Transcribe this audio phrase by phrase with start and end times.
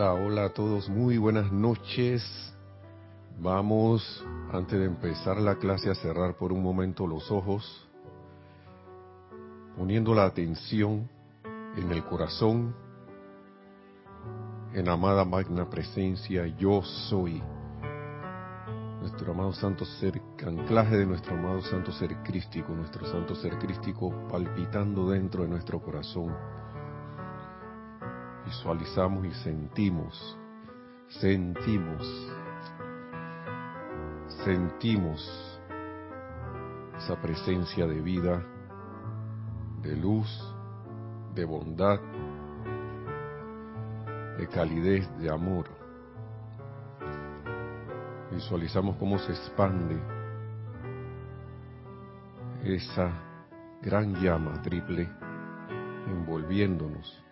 [0.00, 2.22] Hola, hola a todos, muy buenas noches.
[3.40, 7.88] Vamos, antes de empezar la clase, a cerrar por un momento los ojos,
[9.76, 11.08] poniendo la atención
[11.74, 12.76] en el corazón,
[14.72, 17.42] en amada magna presencia, yo soy.
[19.00, 24.14] Nuestro amado santo ser, anclaje de nuestro amado santo ser crístico, nuestro santo ser crístico
[24.30, 26.36] palpitando dentro de nuestro corazón
[28.48, 30.38] visualizamos y sentimos,
[31.20, 32.02] sentimos,
[34.42, 35.60] sentimos
[36.96, 38.42] esa presencia de vida,
[39.82, 40.30] de luz,
[41.34, 42.00] de bondad,
[44.38, 45.66] de calidez, de amor.
[48.32, 50.00] Visualizamos cómo se expande
[52.64, 53.12] esa
[53.82, 55.06] gran llama triple
[56.06, 57.27] envolviéndonos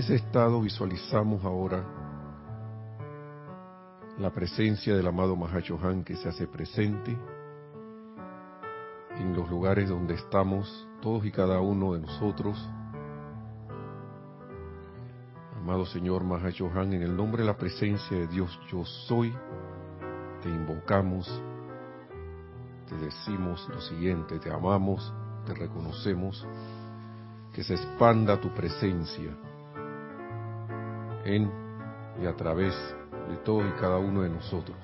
[0.00, 1.84] ese estado visualizamos ahora
[4.18, 7.14] la presencia del amado Mahachohan que se hace presente
[9.18, 12.58] en los lugares donde estamos, todos y cada uno de nosotros.
[15.58, 19.34] Amado Señor Mahachohan, en el nombre de la presencia de Dios, yo soy,
[20.42, 21.28] te invocamos,
[22.88, 25.12] te decimos lo siguiente, te amamos,
[25.44, 26.46] te reconocemos
[27.52, 29.36] que se expanda tu presencia
[31.24, 31.50] en
[32.20, 32.74] y a través
[33.28, 34.76] de todo y cada uno de nosotros,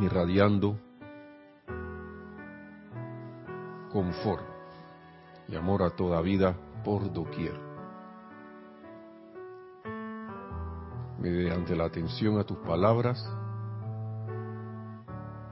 [0.00, 0.78] irradiando
[3.92, 4.44] confort
[5.48, 7.58] y amor a toda vida por doquier.
[11.18, 13.22] Mediante la atención a tus palabras,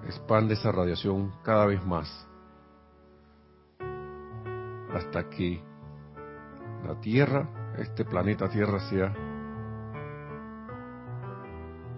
[0.06, 2.26] expande esa radiación cada vez más
[4.94, 5.67] hasta que
[6.86, 9.14] la Tierra, este planeta Tierra, sea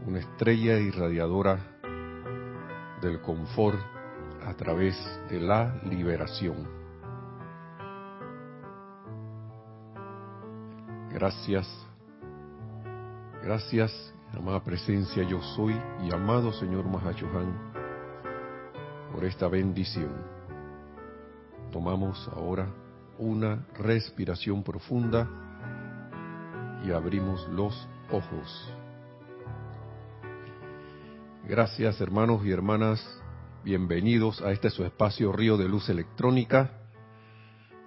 [0.06, 1.58] una estrella irradiadora
[3.00, 3.78] del confort
[4.44, 4.96] a través
[5.28, 6.68] de la liberación.
[11.12, 11.66] Gracias,
[13.42, 17.72] gracias, amada presencia yo soy y amado Señor Mahachohan,
[19.12, 20.12] por esta bendición.
[21.70, 22.68] Tomamos ahora
[23.20, 25.28] una respiración profunda
[26.84, 28.74] y abrimos los ojos.
[31.46, 33.04] Gracias hermanos y hermanas,
[33.62, 36.70] bienvenidos a este su espacio Río de Luz Electrónica.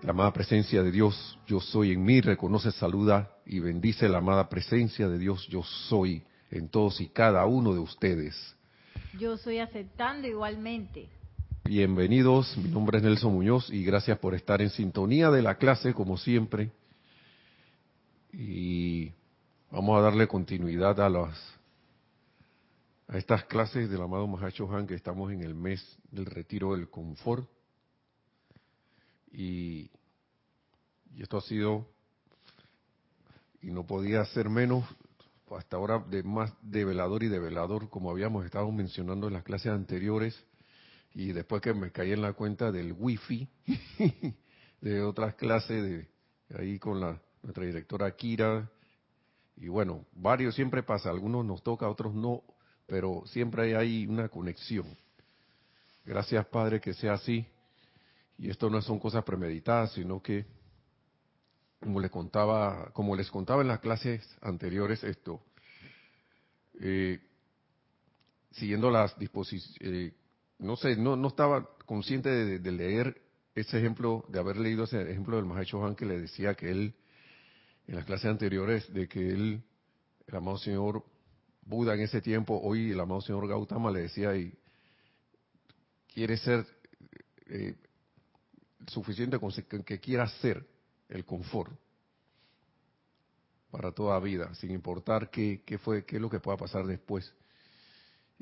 [0.03, 4.49] La amada presencia de Dios, yo soy en mí, reconoce, saluda y bendice la amada
[4.49, 8.55] presencia de Dios, yo soy en todos y cada uno de ustedes.
[9.17, 11.09] Yo soy aceptando igualmente.
[11.65, 15.93] Bienvenidos, mi nombre es Nelson Muñoz y gracias por estar en sintonía de la clase
[15.93, 16.71] como siempre.
[18.33, 19.13] Y
[19.71, 21.39] vamos a darle continuidad a las
[23.07, 25.81] a estas clases del amado Mahacho Han que estamos en el mes
[26.11, 27.49] del retiro del confort.
[29.31, 29.89] Y,
[31.15, 31.87] y esto ha sido
[33.61, 34.83] y no podía ser menos
[35.49, 40.45] hasta ahora de más develador y develador como habíamos estado mencionando en las clases anteriores
[41.13, 43.47] y después que me caí en la cuenta del wifi
[44.81, 46.07] de otras clases de
[46.57, 48.69] ahí con la nuestra directora Kira
[49.57, 52.43] y bueno varios siempre pasa algunos nos toca otros no
[52.87, 54.85] pero siempre hay una conexión.
[56.05, 57.45] Gracias padre que sea así
[58.37, 60.45] y esto no son cosas premeditadas sino que
[61.79, 65.41] como les contaba como les contaba en las clases anteriores esto
[66.81, 67.19] eh,
[68.51, 70.13] siguiendo las disposiciones eh,
[70.63, 72.29] no sé, no, no estaba consciente
[72.59, 73.21] de, leer
[73.53, 76.95] ese ejemplo, de haber leído ese ejemplo del Mahacho Han que le decía que él,
[77.87, 79.63] en las clases anteriores, de que él,
[80.25, 81.03] el amado señor
[81.65, 84.53] Buda en ese tiempo, hoy el amado señor Gautama le decía, y
[86.13, 86.65] quiere ser
[87.47, 87.75] eh,
[88.87, 89.51] suficiente con
[89.85, 90.65] que quiera ser
[91.09, 91.71] el confort
[93.69, 97.33] para toda vida, sin importar qué, qué fue, qué es lo que pueda pasar después.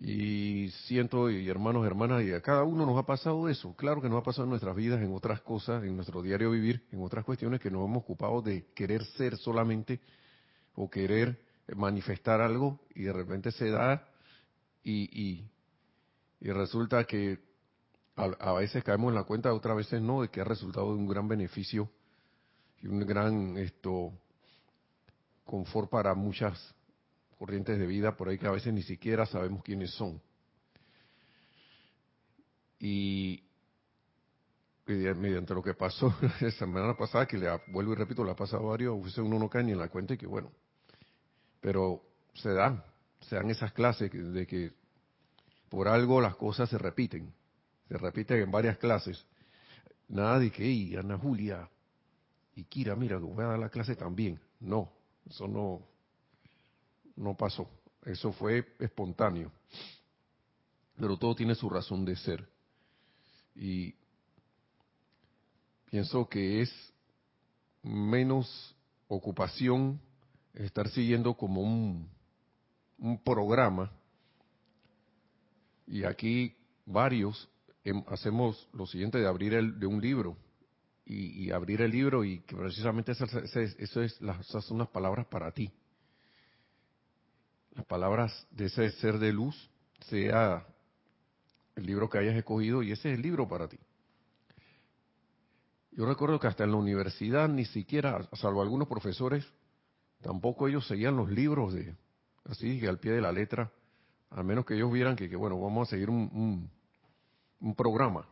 [0.03, 3.75] Y siento, y hermanos, hermanas, y a cada uno nos ha pasado eso.
[3.75, 6.83] Claro que nos ha pasado en nuestras vidas, en otras cosas, en nuestro diario vivir,
[6.92, 10.00] en otras cuestiones que nos hemos ocupado de querer ser solamente
[10.74, 11.39] o querer
[11.75, 14.07] manifestar algo y de repente se da
[14.83, 15.48] y,
[16.42, 17.38] y, resulta que
[18.15, 21.07] a, veces caemos en la cuenta, otras veces no, de que ha resultado de un
[21.07, 21.89] gran beneficio
[22.81, 24.12] y un gran esto
[25.45, 26.74] confort para muchas
[27.41, 30.21] corrientes de vida por ahí que a veces ni siquiera sabemos quiénes son.
[32.79, 33.43] Y
[34.85, 38.67] mediante lo que pasó la semana pasada, que le vuelvo y repito, le ha pasado
[38.67, 40.51] a varios, uno no cae ni en la cuenta y que bueno,
[41.59, 42.03] pero
[42.35, 42.83] se dan,
[43.21, 44.73] se dan esas clases de que
[45.67, 47.33] por algo las cosas se repiten,
[47.88, 49.25] se repiten en varias clases.
[50.09, 51.67] Nada de que, Ana Julia
[52.53, 54.39] y Kira, mira, voy a dar la clase también.
[54.59, 54.91] No,
[55.27, 55.90] eso no,
[57.16, 57.69] no pasó.
[58.04, 59.52] Eso fue espontáneo.
[60.98, 62.48] Pero todo tiene su razón de ser.
[63.56, 63.96] Y
[65.90, 66.94] pienso que es
[67.84, 68.75] menos
[69.08, 70.00] ocupación
[70.54, 72.10] estar siguiendo como un,
[72.98, 73.92] un programa.
[75.88, 76.56] Y aquí
[76.86, 77.50] varios
[78.08, 80.38] hacemos lo siguiente de abrir el, de un libro
[81.06, 83.25] y, abrir el libro y que precisamente eso,
[84.02, 85.69] es las, esas son las palabras para ti.
[87.71, 89.71] Las palabras de ese ser de luz,
[90.07, 90.65] sea
[91.75, 93.77] el libro que hayas escogido y ese es el libro para ti.
[95.91, 99.45] Yo recuerdo que hasta en la universidad ni siquiera, salvo algunos profesores,
[100.21, 101.95] tampoco ellos seguían los libros de
[102.45, 103.71] así que al pie de la letra,
[104.29, 106.69] a menos que ellos vieran que, bueno, vamos a seguir un,
[107.59, 108.25] un programa.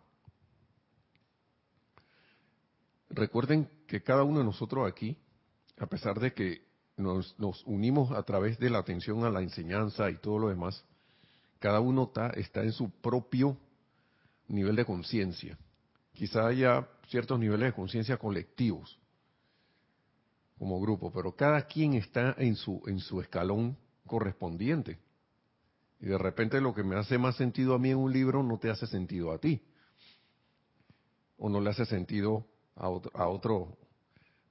[3.09, 5.18] Recuerden que cada uno de nosotros aquí,
[5.77, 6.69] a pesar de que
[7.00, 10.84] nos, unimos a través de la atención a la enseñanza y todo lo demás,
[11.60, 13.57] cada uno está, está en su propio
[14.48, 15.57] nivel de conciencia.
[16.13, 19.00] Quizá haya ciertos niveles de conciencia colectivos
[20.57, 25.00] como grupo, pero cada quien está en su, en su escalón correspondiente.
[26.02, 28.60] Y de repente lo que me hace más sentido a mí en un libro no
[28.60, 29.62] te hace sentido a ti.
[31.38, 32.45] O no le hace sentido
[32.75, 33.78] a otro, a otro,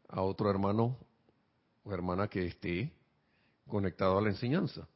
[0.08, 0.96] a otro hermano
[1.94, 2.92] hermana que esté
[3.66, 4.86] conectado a la enseñanza.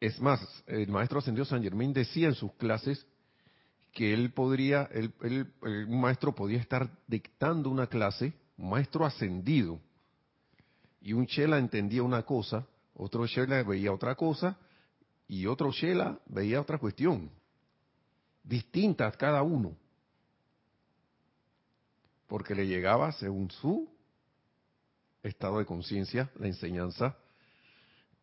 [0.00, 3.04] Es más, el maestro ascendido San Germán decía en sus clases
[3.92, 4.88] que él podría,
[5.62, 9.80] un maestro podía estar dictando una clase, maestro ascendido,
[11.00, 14.56] y un chela entendía una cosa, otro chela veía otra cosa,
[15.26, 17.30] y otro chela veía otra cuestión,
[18.44, 19.76] distintas cada uno
[22.28, 23.88] porque le llegaba según su
[25.22, 27.16] estado de conciencia la enseñanza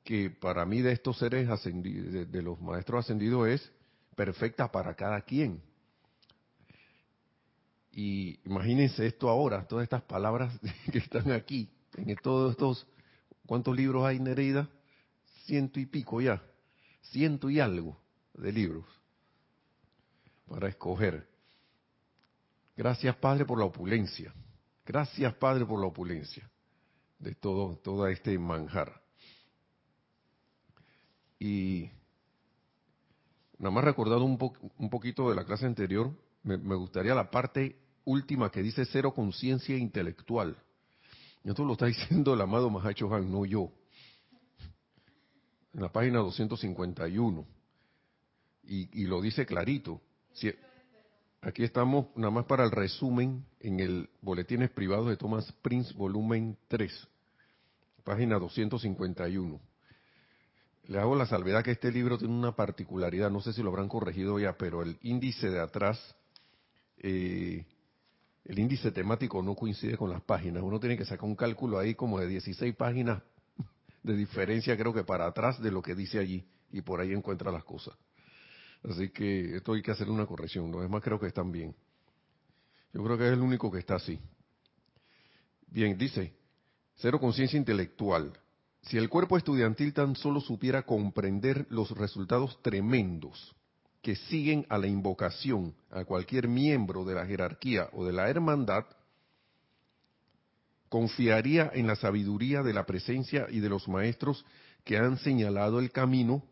[0.03, 3.71] que para mí de estos seres de, los maestros ascendidos es
[4.15, 5.61] perfecta para cada quien.
[7.91, 10.53] Y imagínense esto ahora, todas estas palabras
[10.91, 12.87] que están aquí, en todos estos,
[13.47, 14.69] ¿cuántos libros hay, Nereida?
[15.45, 16.43] Ciento y pico ya,
[17.01, 17.97] ciento y algo
[18.35, 18.85] de libros
[20.47, 21.27] para escoger.
[22.77, 24.33] Gracias, Padre, por la opulencia.
[24.85, 26.47] Gracias, Padre, por la opulencia
[27.25, 29.01] de todo, todo este manjar.
[31.39, 31.89] Y
[33.57, 34.37] nada más recordado un,
[34.77, 36.11] un poquito de la clase anterior,
[36.43, 37.75] me, gustaría la parte
[38.05, 40.55] última que dice cero conciencia intelectual.
[41.43, 43.71] Y esto lo está diciendo el amado Mahacho Han, no yo.
[45.73, 47.45] En la página 251.
[48.65, 49.99] Y, y lo dice clarito.
[51.41, 56.57] Aquí estamos nada más para el resumen en el Boletines Privados de Thomas Prince, volumen
[56.67, 57.07] 3,
[58.05, 59.59] página 251.
[60.87, 63.89] Le hago la salvedad que este libro tiene una particularidad, no sé si lo habrán
[63.89, 66.15] corregido ya, pero el índice de atrás,
[66.99, 67.65] eh,
[68.45, 70.61] el índice temático no coincide con las páginas.
[70.63, 73.23] Uno tiene que sacar un cálculo ahí como de 16 páginas
[74.03, 77.51] de diferencia, creo que para atrás de lo que dice allí, y por ahí encuentra
[77.51, 77.95] las cosas.
[78.87, 80.71] Así que esto hay que hacer una corrección.
[80.71, 81.75] Los demás creo que están bien.
[82.93, 84.19] Yo creo que es el único que está así.
[85.67, 86.31] Bien, dice,
[86.95, 88.33] cero conciencia intelectual.
[88.83, 93.55] Si el cuerpo estudiantil tan solo supiera comprender los resultados tremendos
[94.01, 98.85] que siguen a la invocación a cualquier miembro de la jerarquía o de la hermandad,
[100.89, 104.45] confiaría en la sabiduría de la presencia y de los maestros
[104.83, 106.43] que han señalado el camino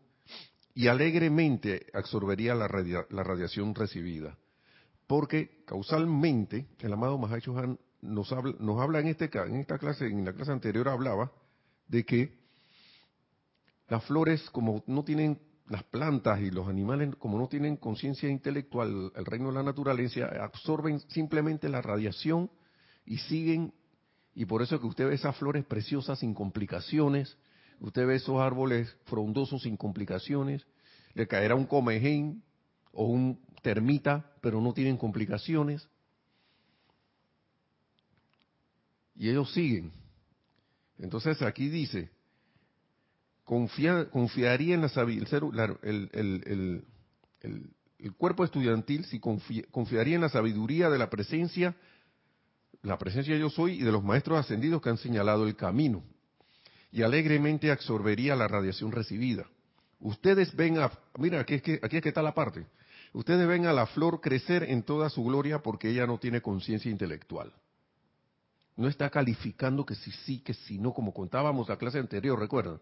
[0.74, 4.36] y alegremente absorbería la, radiación recibida.
[5.06, 10.06] Porque causalmente, el amado Mahacho Han nos habla, nos habla en, este, en esta clase,
[10.06, 11.32] en la clase anterior hablaba
[11.88, 12.38] de que
[13.88, 19.12] las flores, como no tienen, las plantas y los animales, como no tienen conciencia intelectual,
[19.14, 22.50] el reino de la naturaleza, absorben simplemente la radiación
[23.04, 23.72] y siguen,
[24.34, 27.36] y por eso es que usted ve esas flores preciosas sin complicaciones,
[27.80, 30.66] Usted ve esos árboles frondosos sin complicaciones,
[31.14, 32.42] le caerá un comején
[32.92, 35.88] o un termita, pero no tienen complicaciones.
[39.16, 39.92] Y ellos siguen.
[40.98, 42.10] Entonces aquí dice,
[43.44, 45.76] confiaría en la sabiduría,
[47.98, 51.74] el cuerpo estudiantil si confiaría en la sabiduría de la presencia,
[52.82, 56.02] la presencia yo soy y de los maestros ascendidos que han señalado el camino,
[56.92, 59.46] y alegremente absorbería la radiación recibida.
[60.00, 62.66] Ustedes ven a, mira, aquí es que, aquí es que está la parte.
[63.12, 66.90] Ustedes ven a la flor crecer en toda su gloria porque ella no tiene conciencia
[66.90, 67.52] intelectual.
[68.76, 72.80] No está calificando que si sí, que si no, como contábamos la clase anterior, recuerdan.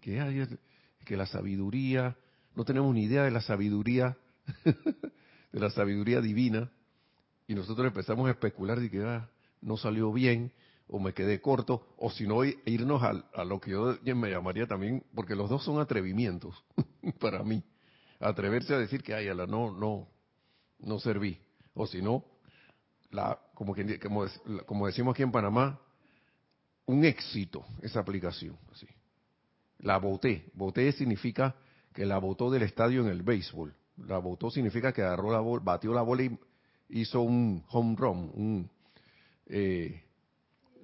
[0.00, 0.58] que,
[1.04, 2.16] que la sabiduría,
[2.54, 4.16] no tenemos ni idea de la sabiduría,
[4.64, 6.70] de la sabiduría divina,
[7.46, 9.28] y nosotros empezamos a especular de que ah,
[9.60, 10.52] no salió bien,
[10.86, 15.02] o me quedé corto, o si no, irnos a, lo que yo me llamaría también,
[15.14, 16.62] porque los dos son atrevimientos
[17.20, 17.62] para mí.
[18.20, 20.08] Atreverse a decir que, ay, la no, no,
[20.80, 21.38] no serví.
[21.74, 22.24] O si no,
[23.10, 24.26] la, como, como,
[24.66, 25.80] como decimos aquí en Panamá,
[26.86, 28.56] un éxito esa aplicación.
[28.72, 28.86] Así.
[29.78, 30.50] La boté.
[30.54, 31.54] Boté significa
[31.92, 33.74] que la botó del estadio en el béisbol.
[34.06, 36.38] La botó significa que agarró la bola, batió la bola y
[36.88, 38.70] hizo un home run, un,
[39.46, 40.02] eh,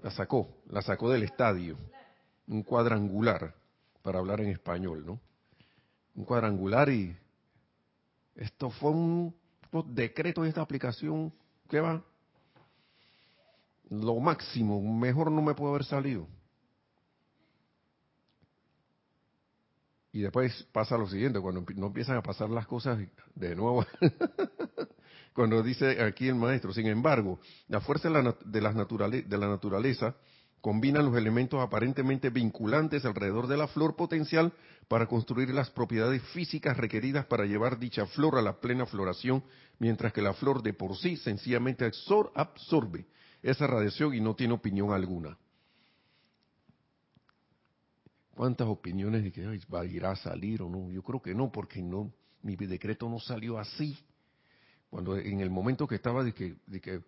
[0.02, 1.76] la sacó, la sacó del estadio,
[2.46, 3.54] un cuadrangular,
[4.02, 5.20] para hablar en español, ¿no?
[6.14, 7.16] Un cuadrangular y
[8.36, 9.34] esto fue un
[9.86, 11.32] decreto de esta aplicación
[11.68, 12.02] que va
[13.90, 16.28] lo máximo, mejor no me puede haber salido.
[20.12, 22.98] Y después pasa lo siguiente, cuando no empiezan a pasar las cosas
[23.34, 23.84] de nuevo,
[25.34, 30.16] cuando dice aquí el maestro, sin embargo, la fuerza de la, de la naturaleza
[30.60, 34.52] combina los elementos aparentemente vinculantes alrededor de la flor potencial
[34.88, 39.44] para construir las propiedades físicas requeridas para llevar dicha flor a la plena floración,
[39.78, 41.88] mientras que la flor de por sí sencillamente
[42.34, 43.06] absorbe
[43.42, 45.36] esa radiación y no tiene opinión alguna.
[48.34, 50.90] ¿Cuántas opiniones de que va a ir a salir o no?
[50.90, 53.98] Yo creo que no, porque no, mi decreto no salió así.
[54.88, 57.02] Cuando en el momento que estaba de que, de que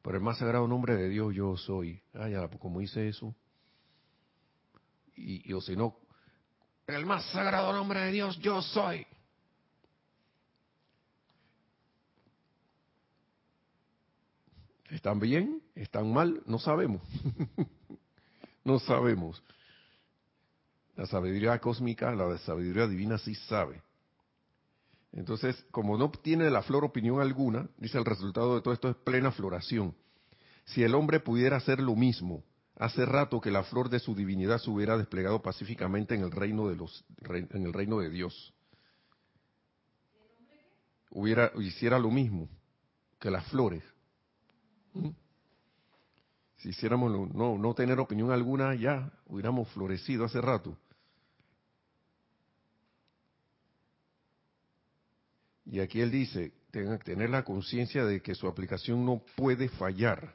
[0.00, 3.34] por el más sagrado nombre de Dios yo soy, ay, como hice eso,
[5.16, 5.96] y, o si no,
[6.86, 9.06] el más sagrado nombre de Dios yo soy.
[14.90, 15.65] ¿Están bien?
[15.76, 16.42] ¿Están mal?
[16.46, 17.02] No sabemos.
[18.64, 19.42] no sabemos.
[20.96, 23.82] La sabiduría cósmica, la sabiduría divina sí sabe.
[25.12, 28.96] Entonces, como no tiene la flor opinión alguna, dice el resultado de todo esto es
[28.96, 29.94] plena floración.
[30.64, 32.42] Si el hombre pudiera hacer lo mismo,
[32.76, 36.68] hace rato que la flor de su divinidad se hubiera desplegado pacíficamente en el reino
[36.68, 36.76] de
[37.30, 38.54] en el reino de Dios.
[41.10, 42.48] Hubiera hiciera lo mismo
[43.18, 43.82] que las flores.
[44.94, 45.10] ¿Mm?
[46.58, 50.76] Si hiciéramos no no tener opinión alguna ya hubiéramos florecido hace rato.
[55.66, 60.34] Y aquí él dice, tener la conciencia de que su aplicación no puede fallar,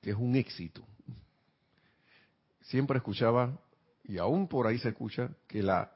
[0.00, 0.82] que es un éxito.
[2.62, 3.60] Siempre escuchaba,
[4.04, 5.92] y aún por ahí se escucha, que la,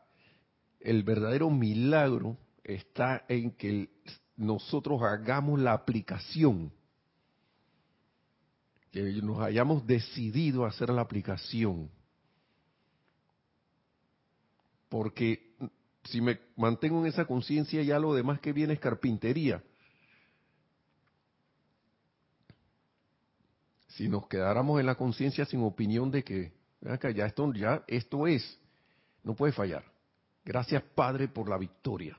[0.80, 3.88] el verdadero milagro está en que
[4.36, 6.72] nosotros hagamos la aplicación,
[8.92, 11.90] que nos hayamos decidido a hacer la aplicación.
[14.90, 15.56] Porque
[16.04, 19.64] si me mantengo en esa conciencia, ya lo demás que viene es carpintería.
[23.88, 26.52] Si nos quedáramos en la conciencia sin opinión de que,
[27.14, 28.58] ya esto, ya esto es,
[29.22, 29.84] no puede fallar.
[30.44, 32.18] Gracias Padre por la victoria.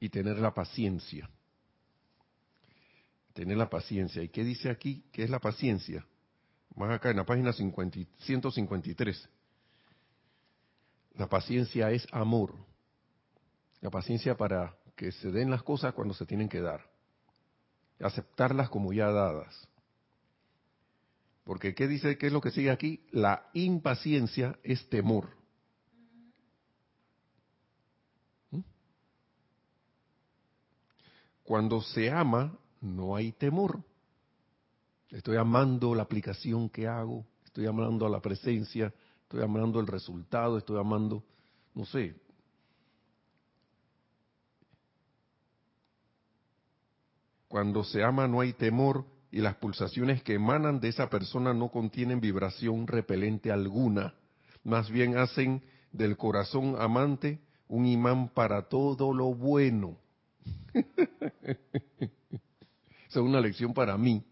[0.00, 1.28] Y tener la paciencia.
[3.34, 4.22] Tener la paciencia.
[4.22, 5.04] ¿Y qué dice aquí?
[5.12, 6.06] ¿Qué es la paciencia?
[6.76, 9.28] Más acá en la página 50, 153.
[11.16, 12.54] La paciencia es amor.
[13.80, 16.88] La paciencia para que se den las cosas cuando se tienen que dar.
[18.00, 19.68] Aceptarlas como ya dadas.
[21.42, 22.16] Porque ¿qué dice?
[22.16, 23.04] ¿Qué es lo que sigue aquí?
[23.10, 25.28] La impaciencia es temor.
[28.50, 28.60] ¿Mm?
[31.42, 33.82] Cuando se ama, no hay temor.
[35.10, 40.58] Estoy amando la aplicación que hago, estoy amando a la presencia, estoy amando el resultado,
[40.58, 41.24] estoy amando,
[41.74, 42.14] no sé.
[47.48, 51.68] Cuando se ama no hay temor y las pulsaciones que emanan de esa persona no
[51.70, 54.14] contienen vibración repelente alguna,
[54.64, 55.62] más bien hacen
[55.92, 59.96] del corazón amante un imán para todo lo bueno.
[63.20, 64.24] Es una lección para mí,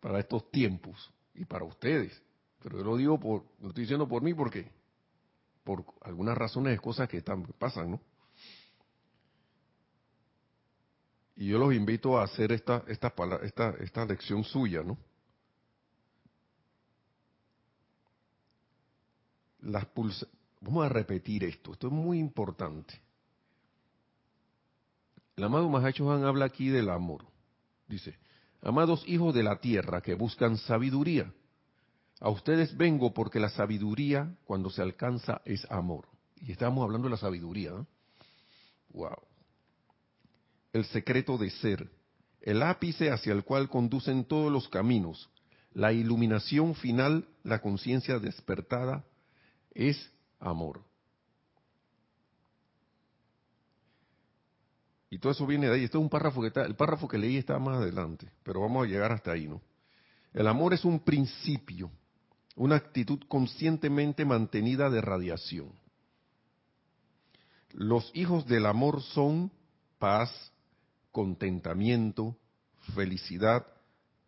[0.00, 2.22] para estos tiempos y para ustedes.
[2.62, 4.70] Pero yo lo digo por, lo estoy diciendo por mí porque
[5.64, 8.00] por algunas razones de cosas que están, pasan, ¿no?
[11.36, 14.96] Y yo los invito a hacer esta, esta, esta, esta lección suya, ¿no?
[19.60, 20.26] Las pulsa
[20.60, 23.05] Vamos a repetir esto, esto es muy importante.
[25.36, 27.26] El amado Mahacho Han habla aquí del amor.
[27.86, 28.16] Dice,
[28.62, 31.30] amados hijos de la tierra que buscan sabiduría,
[32.20, 36.08] a ustedes vengo porque la sabiduría cuando se alcanza es amor.
[36.36, 37.72] Y estamos hablando de la sabiduría.
[38.88, 39.18] Wow.
[40.72, 41.90] El secreto de ser,
[42.40, 45.28] el ápice hacia el cual conducen todos los caminos,
[45.74, 49.04] la iluminación final, la conciencia despertada,
[49.74, 50.82] es amor.
[55.10, 55.84] Y todo eso viene de ahí.
[55.84, 58.88] Este es un párrafo que el párrafo que leí está más adelante, pero vamos a
[58.88, 59.62] llegar hasta ahí, ¿no?
[60.32, 61.90] El amor es un principio,
[62.56, 65.72] una actitud conscientemente mantenida de radiación.
[67.72, 69.50] Los hijos del amor son
[69.98, 70.30] paz,
[71.12, 72.36] contentamiento,
[72.94, 73.66] felicidad,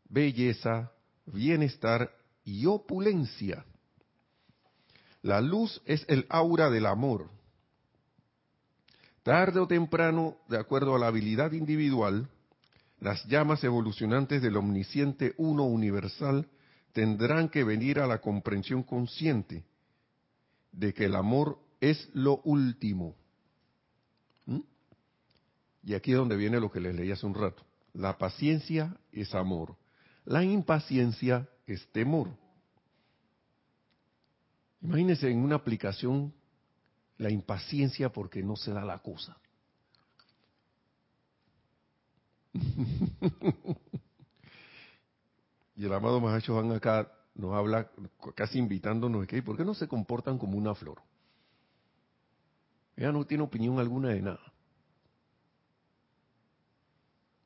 [0.08, 0.92] belleza,
[1.26, 2.10] bienestar
[2.44, 3.64] y opulencia.
[5.22, 7.28] La luz es el aura del amor.
[9.22, 12.28] Tarde o temprano, de acuerdo a la habilidad individual,
[13.00, 16.48] las llamas evolucionantes del omnisciente uno universal
[16.92, 19.64] tendrán que venir a la comprensión consciente
[20.72, 23.14] de que el amor es lo último.
[24.46, 24.60] ¿Mm?
[25.84, 27.62] Y aquí es donde viene lo que les leí hace un rato.
[27.92, 29.76] La paciencia es amor.
[30.24, 32.28] La impaciencia es temor.
[34.80, 36.32] Imagínense en una aplicación
[37.18, 39.36] la impaciencia porque no se da la cosa.
[45.76, 47.90] y el amado Mahacho Van acá nos habla
[48.34, 51.02] casi invitándonos que ¿por qué no se comportan como una flor?
[52.96, 54.52] Ella no tiene opinión alguna de nada.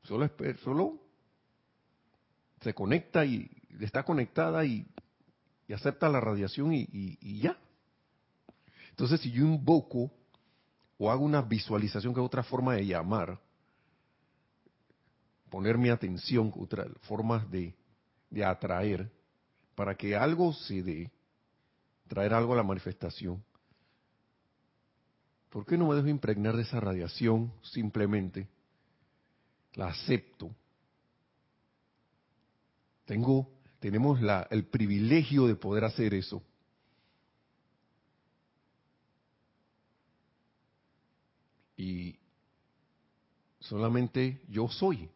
[0.05, 0.31] Solo,
[0.65, 0.99] solo
[2.61, 4.87] se conecta y está conectada y
[5.73, 7.57] y acepta la radiación y, ya.
[8.93, 10.11] Entonces, si yo invoco
[10.99, 13.41] o hago una visualización, que es otra forma de llamar,
[15.51, 17.75] poner mi atención, otra formas de,
[18.31, 19.11] de atraer,
[19.75, 21.11] para que algo se dé,
[22.07, 23.43] traer algo a la manifestación.
[25.49, 28.49] ¿Por qué no me dejo impregnar de esa radiación simplemente?
[29.75, 30.55] La acepto.
[33.05, 33.51] Tengo
[33.83, 36.41] tenemos la, el privilegio de poder hacer eso.
[41.83, 42.17] Y
[43.59, 45.11] solamente yo soy.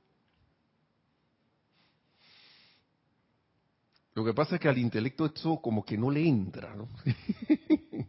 [4.15, 6.89] Lo que pasa es que al intelecto esto como que no le entra, ¿no?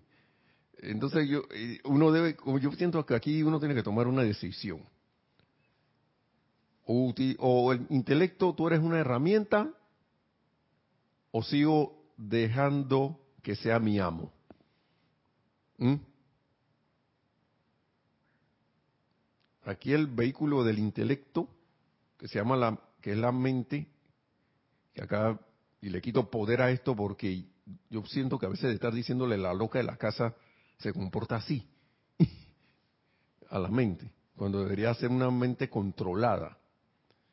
[0.80, 4.24] Entonces yo, eh, uno debe, como yo siento que aquí uno tiene que tomar una
[4.24, 4.82] decisión.
[6.84, 9.72] O, o el intelecto, tú eres una herramienta
[11.30, 14.32] o sigo dejando que sea mi amo?
[15.78, 16.07] ¿Mm?
[19.68, 21.50] Aquí el vehículo del intelecto,
[22.18, 23.90] que se llama la, que es la mente,
[24.94, 25.38] que acá,
[25.82, 27.46] y le quito poder a esto porque
[27.90, 30.34] yo siento que a veces de estar diciéndole la loca de la casa
[30.78, 31.68] se comporta así,
[33.50, 36.58] a la mente, cuando debería ser una mente controlada.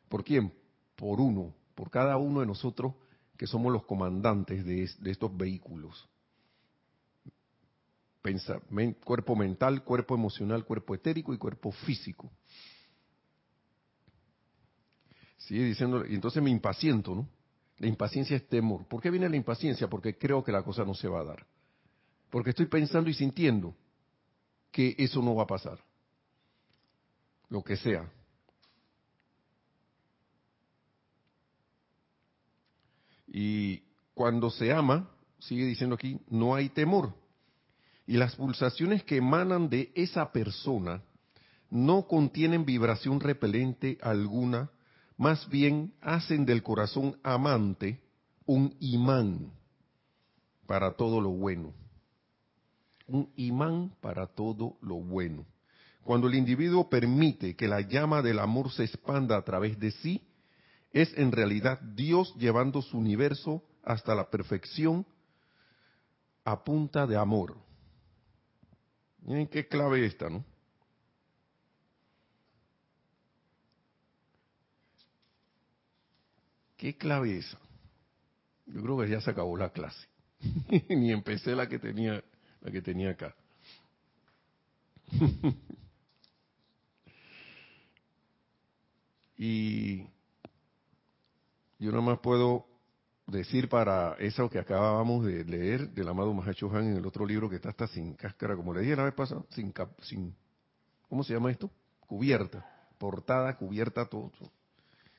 [0.09, 0.53] ¿Por quién?
[0.97, 2.95] Por uno, por cada uno de nosotros
[3.37, 6.09] que somos los comandantes de, estos vehículos.
[9.05, 12.31] Cuerpo mental, cuerpo emocional, cuerpo etérico y cuerpo físico.
[15.37, 17.29] Sigue diciendo, y entonces me impaciento, ¿no?
[17.79, 18.87] La impaciencia es temor.
[18.87, 19.89] ¿Por qué viene la impaciencia?
[19.89, 21.47] Porque creo que la cosa no se va a dar.
[22.31, 23.75] Porque estoy pensando y sintiendo
[24.71, 25.79] que eso no va a pasar.
[27.51, 28.11] Lo que sea.
[33.27, 33.83] Y
[34.15, 35.11] cuando se ama,
[35.41, 37.24] sigue diciendo aquí, no hay temor.
[38.07, 41.03] Y las pulsaciones que emanan de esa persona
[41.71, 44.71] no contienen vibración repelente alguna,
[45.17, 48.01] más bien hacen del corazón amante
[48.47, 49.53] un imán
[50.67, 51.73] para todo lo bueno.
[53.07, 55.47] Un imán para todo lo bueno.
[56.03, 60.23] Cuando el individuo permite que la llama del amor se expanda a través de sí,
[60.93, 65.07] es en realidad Dios llevando su universo hasta la perfección
[66.45, 67.64] a punta de amor.
[69.25, 70.45] Miren qué clave esta, ¿no?
[76.77, 77.59] ¿Qué clave esa?
[78.67, 80.07] Yo creo que ya se acabó la clase.
[80.91, 82.23] Ni empecé la que tenía,
[82.61, 83.35] la que tenía acá.
[89.39, 90.03] y
[91.79, 92.74] yo nada más puedo
[93.27, 97.49] decir para eso que acabábamos de leer del amado Mahacho Han en el otro libro
[97.49, 100.35] que está hasta sin cáscara, como le dije la vez pasada, sin, sin
[101.09, 101.71] ¿cómo se llama esto?
[102.01, 102.65] Cubierta,
[102.99, 104.31] portada, cubierta, todo.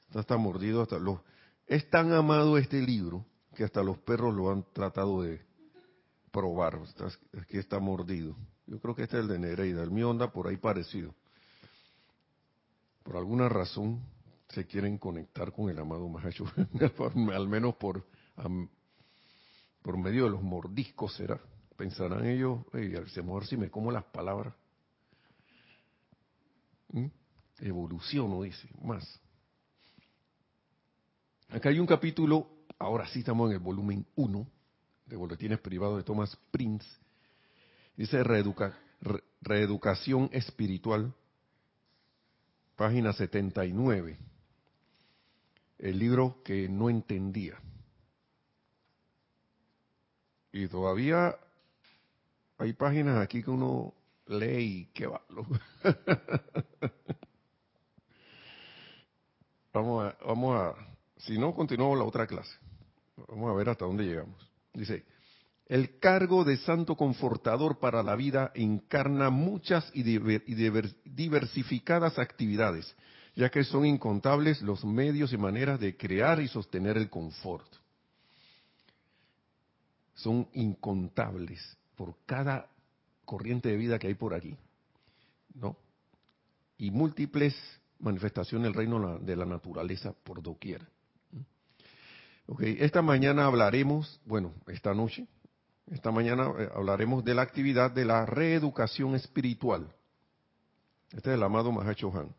[0.07, 1.19] Está, está mordido hasta los...
[1.67, 5.41] Es tan amado este libro que hasta los perros lo han tratado de
[6.31, 6.79] probar.
[7.41, 8.35] Aquí está mordido.
[8.67, 9.81] Yo creo que este es el de Nereida.
[9.81, 11.15] El mío anda por ahí parecido.
[13.03, 14.01] Por alguna razón
[14.49, 16.45] se quieren conectar con el amado Mahacho,
[17.33, 18.05] al menos por,
[19.81, 21.39] por medio de los mordiscos será.
[21.75, 24.53] Pensarán ellos, hey, a mejor si me como las palabras.
[26.89, 27.07] ¿Mm?
[27.59, 29.19] Evoluciono, dice, más.
[31.49, 34.47] Acá hay un capítulo, ahora sí estamos en el volumen 1
[35.05, 36.87] de Boletines Privados de Thomas Prince.
[37.97, 38.23] Dice
[39.41, 41.13] Reeducación Espiritual,
[42.77, 44.17] página 79
[45.79, 47.59] el libro que no entendía.
[50.51, 51.35] Y todavía
[52.57, 53.93] hay páginas aquí que uno
[54.27, 55.21] lee y que va.
[59.73, 60.73] vamos a, vamos a,
[61.17, 62.57] si no, continuamos la otra clase.
[63.27, 64.49] Vamos a ver hasta dónde llegamos.
[64.73, 65.05] Dice,
[65.67, 72.93] el cargo de santo confortador para la vida encarna muchas y diversificadas actividades
[73.35, 77.67] ya que son incontables los medios y maneras de crear y sostener el confort.
[80.13, 82.69] Son incontables por cada
[83.25, 84.55] corriente de vida que hay por aquí,
[85.53, 85.75] ¿no?
[86.77, 87.55] Y múltiples
[87.99, 90.87] manifestaciones del reino de la naturaleza por doquier.
[92.47, 95.27] Okay, esta mañana hablaremos, bueno, esta noche,
[95.87, 99.91] esta mañana eh, hablaremos de la actividad de la reeducación espiritual.
[101.11, 102.33] Este es el amado Mahacho Han.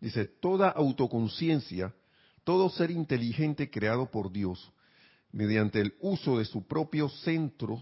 [0.00, 1.94] Dice, toda autoconciencia,
[2.44, 4.72] todo ser inteligente creado por Dios,
[5.30, 7.78] mediante el uso de su propio centro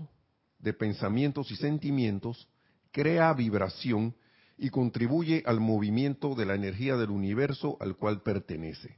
[0.59, 2.49] de pensamientos y sentimientos,
[2.91, 4.17] crea vibración
[4.57, 8.97] y contribuye al movimiento de la energía del universo al cual pertenece.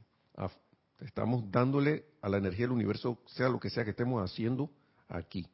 [0.99, 4.71] Estamos dándole a la energía del universo, sea lo que sea que estemos haciendo
[5.07, 5.47] aquí.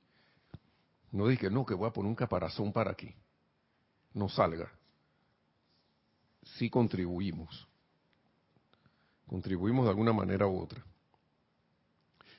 [1.11, 3.13] No dije, no, que voy a poner un caparazón para aquí.
[4.13, 4.71] No salga
[6.57, 7.67] sí contribuimos.
[9.25, 10.83] Contribuimos de alguna manera u otra.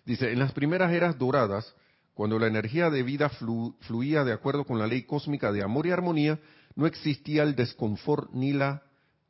[0.05, 1.75] Dice, en las primeras eras doradas,
[2.15, 5.91] cuando la energía de vida fluía de acuerdo con la ley cósmica de amor y
[5.91, 6.41] armonía,
[6.75, 8.83] no existía el desconfort ni la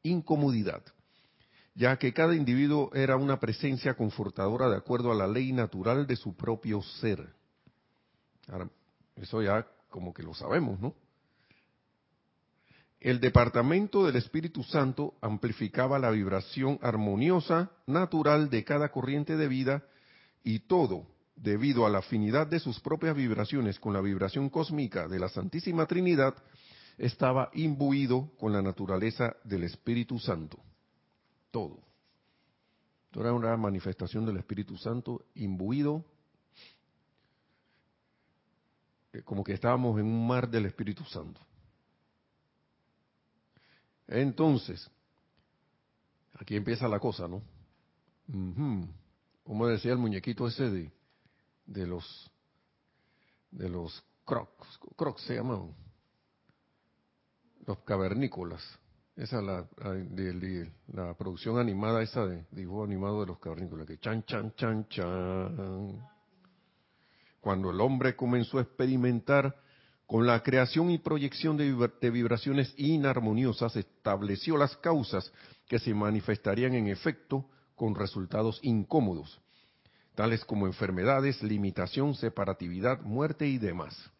[0.02, 0.82] incomodidad,
[1.74, 6.16] ya que cada individuo era una presencia confortadora de acuerdo a la ley natural de
[6.16, 7.28] su propio ser.
[8.48, 8.70] Ahora,
[9.16, 10.94] eso ya como que lo sabemos, ¿no?
[13.00, 19.84] El departamento del Espíritu Santo amplificaba la vibración armoniosa, natural de cada corriente de vida
[20.42, 21.06] y todo,
[21.36, 25.86] debido a la afinidad de sus propias vibraciones con la vibración cósmica de la Santísima
[25.86, 26.34] Trinidad,
[26.96, 30.58] estaba imbuido con la naturaleza del Espíritu Santo.
[31.52, 31.78] Todo.
[33.06, 36.04] Esto era una manifestación del Espíritu Santo imbuido,
[39.12, 41.40] eh, como que estábamos en un mar del Espíritu Santo.
[44.08, 44.90] Entonces,
[46.38, 47.42] aquí empieza la cosa, ¿no?
[49.44, 52.30] Como decía el muñequito ese de, los
[53.50, 55.74] de los crocs, crocs se llaman,
[57.66, 58.62] los cavernícolas.
[59.16, 63.98] Esa es la, de, la producción animada, esa de dibujo animado de los cavernícolas, que
[63.98, 66.08] chan, chan, chan, chan.
[67.40, 69.54] Cuando el hombre comenzó a experimentar
[70.08, 75.30] con la creación y proyección de vibraciones inarmoniosas estableció las causas
[75.68, 77.44] que se manifestarían en efecto
[77.74, 79.38] con resultados incómodos,
[80.14, 84.10] tales como enfermedades, limitación, separatividad, muerte y demás.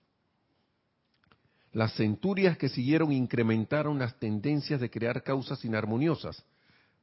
[1.73, 6.45] Las centurias que siguieron incrementaron las tendencias de crear causas inarmoniosas,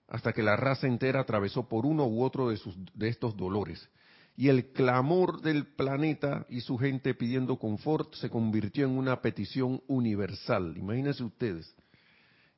[0.07, 2.59] hasta que la raza entera atravesó por uno u otro de,
[2.93, 3.89] de estos dolores,
[4.37, 9.81] y el clamor del planeta y su gente pidiendo confort se convirtió en una petición
[9.87, 10.77] universal.
[10.77, 11.73] Imagínense ustedes,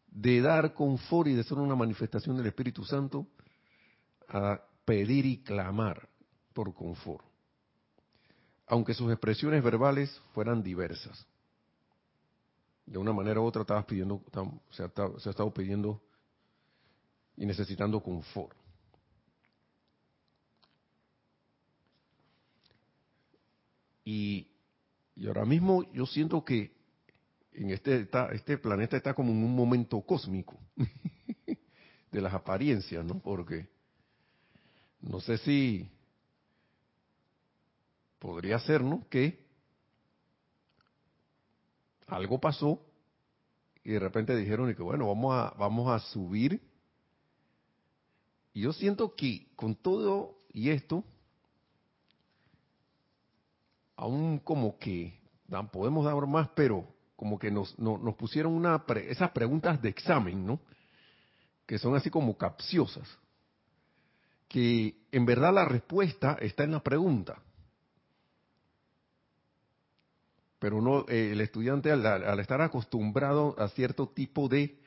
[0.08, 3.28] de dar confort y de ser una manifestación del Espíritu Santo
[4.28, 6.10] a pedir y clamar
[6.54, 7.24] por confort,
[8.66, 11.28] aunque sus expresiones verbales fueran diversas.
[12.88, 14.24] De una manera u otra estabas pidiendo,
[14.72, 16.02] se ha estado pidiendo
[17.36, 18.57] y necesitando confort.
[24.10, 24.48] Y
[25.28, 26.72] ahora mismo yo siento que
[27.52, 30.58] en este, este planeta está como en un momento cósmico
[32.12, 33.20] de las apariencias, ¿no?
[33.20, 33.67] Porque
[35.02, 35.91] no sé si
[38.17, 39.06] podría ser, ¿no?
[39.10, 39.46] Que
[42.06, 42.82] algo pasó
[43.84, 46.62] y de repente dijeron que bueno, vamos a, vamos a subir.
[48.54, 51.04] Y yo siento que con todo y esto,
[53.98, 55.20] aún como que
[55.72, 60.60] podemos dar más, pero como que nos, nos pusieron una esas preguntas de examen, ¿no?
[61.66, 63.10] Que son así como capciosas.
[64.48, 67.42] Que en verdad la respuesta está en la pregunta.
[70.60, 74.80] Pero no, eh, el estudiante al, estar acostumbrado a cierto tipo de,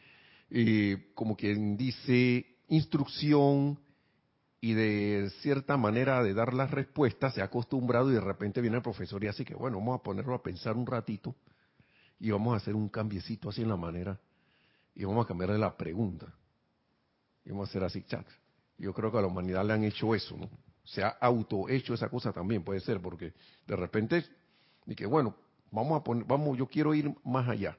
[0.51, 3.79] eh, como quien dice, instrucción,
[4.61, 8.77] y de cierta manera de dar las respuestas se ha acostumbrado y de repente viene
[8.77, 11.35] el profesor y así que bueno, vamos a ponerlo a pensar un ratito
[12.19, 14.21] y vamos a hacer un cambiecito así en la manera
[14.95, 16.27] y vamos a cambiarle la pregunta.
[17.45, 18.27] Y vamos a hacer así, chat.
[18.77, 20.51] Yo creo que a la humanidad le han hecho eso, ¿no?
[20.85, 23.33] Se ha autohecho esa cosa también, puede ser, porque
[23.67, 24.25] de repente,
[24.87, 25.35] y que bueno,
[25.71, 27.79] vamos a poner, vamos, yo quiero ir más allá.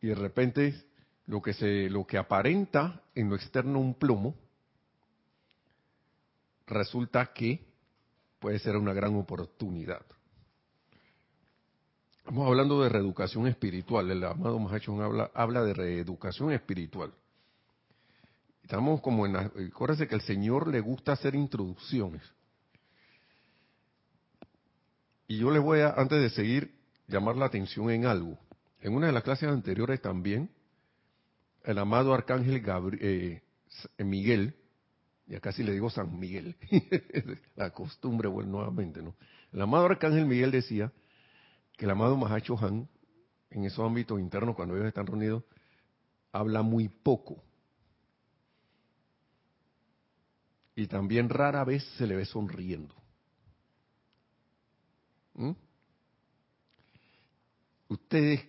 [0.00, 0.74] Y de repente,
[1.26, 4.34] lo que se, lo que aparenta en lo externo un plomo,
[6.66, 7.64] resulta que
[8.38, 10.04] puede ser una gran oportunidad.
[12.18, 14.10] Estamos hablando de reeducación espiritual.
[14.10, 17.12] El amado Mahachon habla, habla de reeducación espiritual.
[18.62, 22.22] Estamos como en la, acuérdense que el Señor le gusta hacer introducciones.
[25.28, 26.74] Y yo les voy a, antes de seguir,
[27.08, 28.38] llamar la atención en algo.
[28.80, 30.50] En una de las clases anteriores también,
[31.62, 33.42] el amado Arcángel Gabriel, eh,
[34.02, 34.54] Miguel
[35.26, 36.56] ya casi le digo San Miguel,
[37.56, 39.14] la costumbre, nuevamente, ¿no?
[39.52, 40.92] El amado Arcángel Miguel decía
[41.76, 42.88] que el amado Mahacho Han,
[43.50, 45.44] en esos ámbitos internos, cuando ellos están reunidos,
[46.32, 47.42] habla muy poco.
[50.76, 52.94] Y también rara vez se le ve sonriendo.
[55.34, 55.52] ¿Mm?
[57.88, 58.44] ¿Ustedes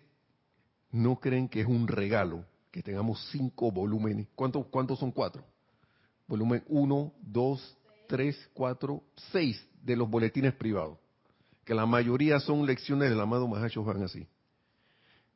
[0.91, 4.27] no creen que es un regalo que tengamos cinco volúmenes?
[4.33, 5.45] ¿Cuántos, cuántos son cuatro?
[6.27, 10.97] Volumen 1, 2, 3, 4, 6 de los boletines privados,
[11.63, 14.27] que la mayoría son lecciones del amado Mahacho van así.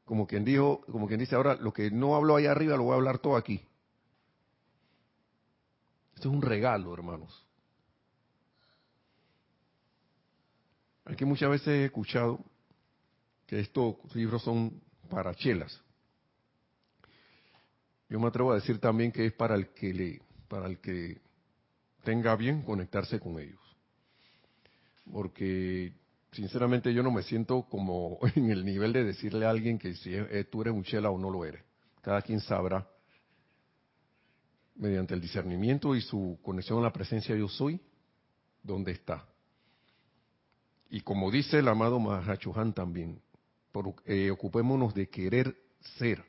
[0.06, 2.94] Como quien dijo, como quien dice ahora, lo que no hablo ahí arriba lo voy
[2.94, 3.62] a hablar todo aquí.
[6.16, 7.46] Esto es un regalo, hermanos.
[11.06, 12.40] Aquí muchas veces he escuchado
[13.48, 15.82] que estos libros son para chelas.
[18.10, 21.22] Yo me atrevo a decir también que es para el que le para el que
[22.04, 23.62] tenga bien conectarse con ellos.
[25.10, 25.94] Porque
[26.32, 30.14] sinceramente yo no me siento como en el nivel de decirle a alguien que si
[30.14, 31.64] eh, tú eres un chela o no lo eres.
[32.02, 32.88] Cada quien sabrá
[34.76, 37.80] mediante el discernimiento y su conexión a la presencia yo soy,
[38.64, 39.26] dónde está.
[40.90, 43.22] Y como dice el amado Mahachohan también,
[44.06, 45.56] eh, ocupémonos de querer
[45.98, 46.24] ser.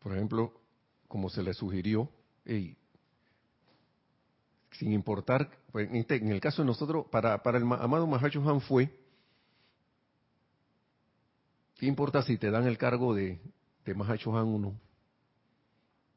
[0.00, 0.52] Por ejemplo,
[1.08, 2.10] como se le sugirió,
[4.72, 8.98] sin importar, pues, este, en el caso de nosotros, para, el amado Mahacho Han fue,
[11.76, 13.40] ¿qué importa si te dan el cargo de,
[13.84, 14.80] de Mahacho Han uno?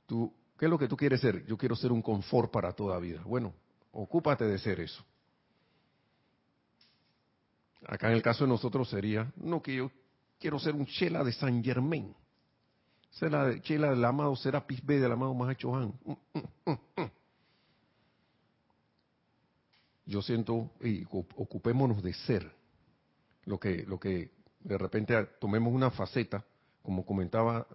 [0.06, 1.46] Tú, ¿Qué es lo que tú quieres ser?
[1.46, 3.22] Yo quiero ser un confort para toda vida.
[3.26, 3.54] Bueno,
[3.92, 5.04] ocúpate de ser eso.
[7.86, 9.92] Acá en el caso de nosotros sería, no que yo
[10.40, 12.16] quiero ser un chela de San Germain
[13.22, 15.94] la Chela del amado Serapis B del amado Mahacho Han.
[16.06, 16.72] Mm, mm,
[17.02, 17.12] mm,
[20.06, 22.52] Yo siento, y ocupémonos de ser.
[23.46, 26.46] Lo que, lo que de repente tomemos una faceta,
[26.82, 27.68] como comentaba,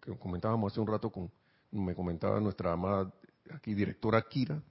[0.00, 1.30] que comentábamos hace un rato con,
[1.70, 3.12] me comentaba nuestra amada
[3.52, 4.62] aquí directora Kira,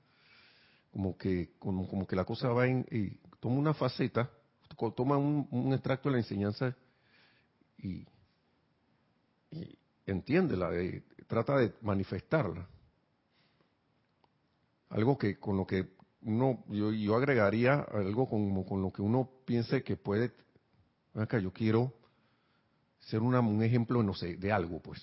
[0.91, 4.29] como que, como, que la cosa va en, y toma una faceta,
[4.95, 6.75] toma un, extracto de la enseñanza
[7.77, 8.05] y,
[10.09, 12.67] entiéndela, eh, trata de manifestarla.
[14.89, 15.89] Algo que con lo que
[16.21, 20.31] uno, yo, yo agregaría algo como con lo que uno piense que puede,
[21.13, 21.93] acá yo quiero
[22.99, 25.01] ser una, un ejemplo, no sé, de algo, pues.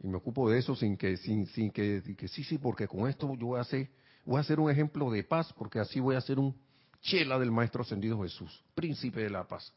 [0.00, 3.08] Y me ocupo de eso sin que, sin, sin que, que sí, sí, porque con
[3.08, 3.88] esto yo voy a hacer,
[4.24, 6.54] voy a hacer un ejemplo de paz, porque así voy a ser un
[7.00, 9.72] chela del Maestro Ascendido Jesús, príncipe de la paz.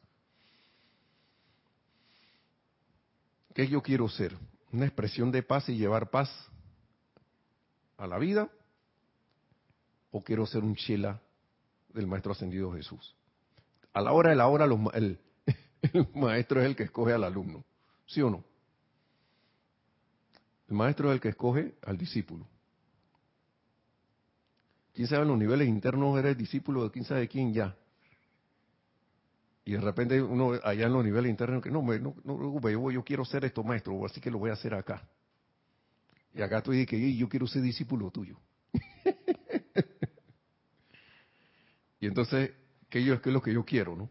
[3.57, 4.37] ¿Qué yo quiero ser?
[4.71, 6.29] ¿Una expresión de paz y llevar paz
[7.97, 8.51] a la vida?
[10.11, 11.19] o quiero ser un chela
[11.89, 13.15] del Maestro Ascendido Jesús.
[13.93, 15.19] A la hora de la hora, el,
[15.81, 17.65] el maestro es el que escoge al alumno,
[18.05, 18.43] ¿sí o no?
[20.69, 22.47] El maestro es el que escoge al discípulo.
[24.93, 27.75] Quién sabe en los niveles internos eres discípulo de quién sabe quién ya.
[29.67, 32.89] Y de repente uno allá en los niveles internos que no, me, no, no yo,
[32.89, 35.05] yo quiero ser esto maestro, así que lo voy a hacer acá.
[36.33, 38.39] Y acá tú dices que yo quiero ser discípulo tuyo.
[41.99, 42.51] y entonces,
[42.89, 44.09] ¿qué, yo, ¿qué es lo que yo quiero, no?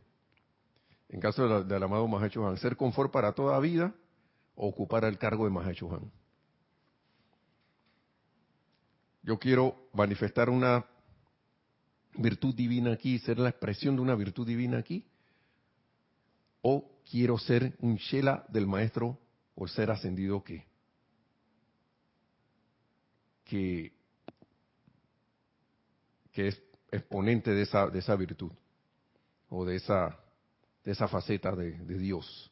[1.08, 3.94] En caso del amado Mahacho Han, ser confort para toda vida
[4.56, 6.12] o ocupar el cargo de Mahacho Han.
[9.22, 10.84] Yo quiero manifestar una
[12.18, 15.06] virtud divina aquí, ser la expresión de una virtud divina aquí,
[16.68, 19.20] o quiero ser un Shela del maestro
[19.55, 20.66] o ser ascendido que,
[23.44, 23.92] que,
[26.35, 28.50] es exponente de esa, de esa virtud
[29.48, 30.18] o de esa,
[30.83, 32.50] de esa faceta de Dios.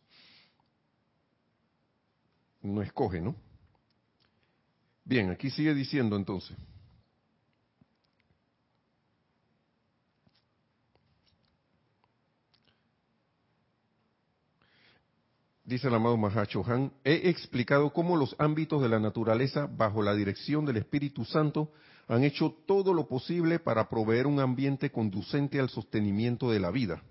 [2.63, 3.35] No escoge, ¿no?
[5.05, 6.57] Bien, aquí sigue diciendo entonces.
[15.65, 20.15] Dice el amado Mahacho Han, he explicado cómo los ámbitos de la naturaleza, bajo la
[20.15, 21.73] dirección del Espíritu Santo,
[22.07, 27.03] han hecho todo lo posible para proveer un ambiente conducente al sostenimiento de la vida.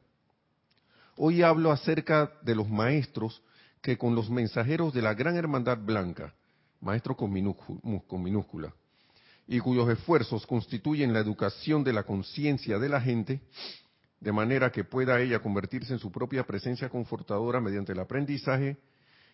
[1.18, 3.42] Hoy hablo acerca de los maestros
[3.82, 6.36] que con los mensajeros de la Gran Hermandad Blanca,
[6.80, 8.72] maestro con, minúscula,
[9.48, 13.42] y cuyos esfuerzos constituyen la educación de la conciencia de la gente,
[14.24, 18.78] de manera que pueda ella convertirse en su propia presencia confortadora mediante el aprendizaje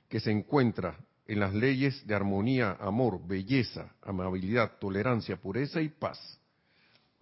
[0.08, 0.98] que se encuentra
[1.28, 6.18] en las leyes de armonía, amor, belleza, amabilidad, tolerancia, pureza y paz.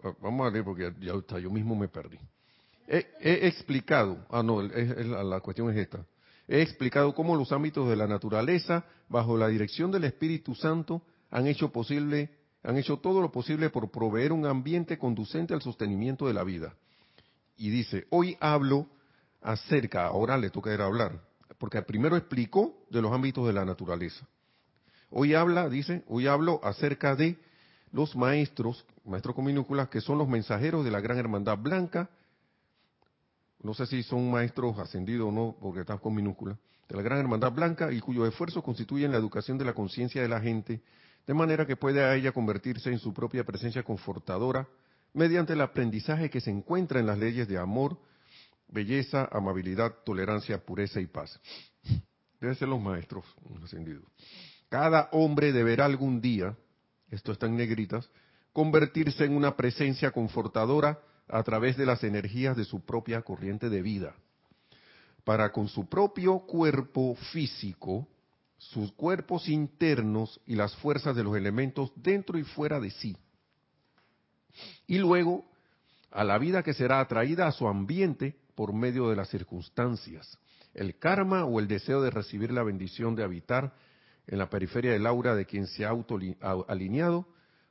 [0.02, 2.18] Ah, vamos a leer porque ya, está, yo mismo me perdí.
[2.86, 6.06] He, explicado, ah no, la cuestión es esta.
[6.46, 11.46] He explicado cómo los ámbitos de la naturaleza, bajo la dirección del Espíritu Santo, han
[11.46, 12.30] hecho posible,
[12.62, 16.74] han hecho todo lo posible por proveer un ambiente conducente al sostenimiento de la vida.
[17.58, 18.86] Y dice, hoy hablo
[19.42, 21.20] acerca, ahora le toca ir a hablar,
[21.58, 24.26] porque primero explicó de los ámbitos de la naturaleza.
[25.10, 27.36] Hoy habla, dice, hoy hablo acerca de
[27.92, 32.08] los maestros, maestros con minúsculas, que son los mensajeros de la gran hermandad blanca,
[33.62, 36.56] no sé si son maestros ascendidos o no, porque están con minúscula,
[36.88, 40.28] de la Gran Hermandad Blanca y cuyos esfuerzos constituyen la educación de la conciencia de
[40.28, 40.80] la gente,
[41.26, 44.66] de manera que pueda ella convertirse en su propia presencia confortadora
[45.12, 47.98] mediante el aprendizaje que se encuentra en las leyes de amor,
[48.68, 51.40] belleza, amabilidad, tolerancia, pureza y paz.
[52.40, 53.24] Deben ser los maestros
[53.62, 54.04] ascendidos.
[54.68, 56.56] Cada hombre deberá algún día,
[57.10, 58.10] esto está en negritas,
[58.52, 63.82] convertirse en una presencia confortadora a través de las energías de su propia corriente de
[63.82, 64.14] vida,
[65.24, 68.06] para con su propio cuerpo físico,
[68.56, 73.16] sus cuerpos internos y las fuerzas de los elementos dentro y fuera de sí.
[74.86, 75.44] Y luego
[76.10, 80.38] a la vida que será atraída a su ambiente por medio de las circunstancias,
[80.74, 83.72] el karma o el deseo de recibir la bendición de habitar
[84.26, 85.92] en la periferia del aura de quien se ha
[86.68, 87.26] alineado,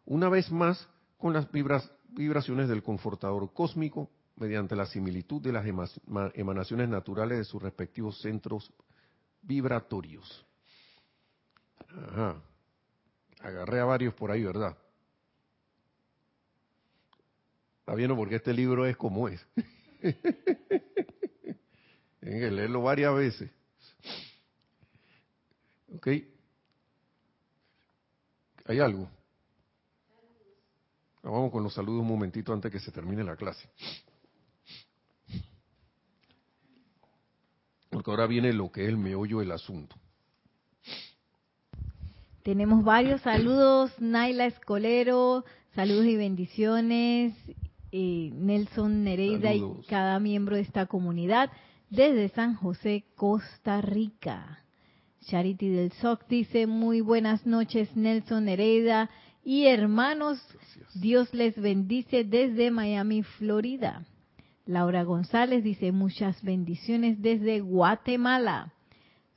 [0.06, 5.66] una vez más con las vibraciones del confortador cósmico mediante la similitud de las
[6.36, 8.72] emanaciones naturales de sus respectivos centros
[9.42, 10.46] vibratorios.
[11.90, 12.42] Ajá.
[13.40, 14.78] Agarré a varios por ahí, ¿verdad?
[17.88, 19.48] Está viendo porque este libro es como es.
[20.04, 20.12] Hay
[22.22, 23.50] que leerlo varias veces.
[25.96, 26.08] ¿Ok?
[28.66, 29.10] ¿Hay algo?
[31.24, 33.70] Vamos con los saludos un momentito antes que se termine la clase.
[37.90, 39.96] Porque ahora viene lo que es el meollo del asunto.
[42.44, 47.34] Tenemos varios saludos, Naila Escolero, saludos y bendiciones,
[47.92, 51.50] eh, Nelson Nereida y cada miembro de esta comunidad
[51.90, 54.64] desde San José, Costa Rica.
[55.26, 59.10] Charity del SOC dice, muy buenas noches Nelson Nereida
[59.44, 60.40] y hermanos,
[60.96, 64.06] Dios les bendice desde Miami, Florida.
[64.66, 68.74] Laura González dice muchas bendiciones desde Guatemala.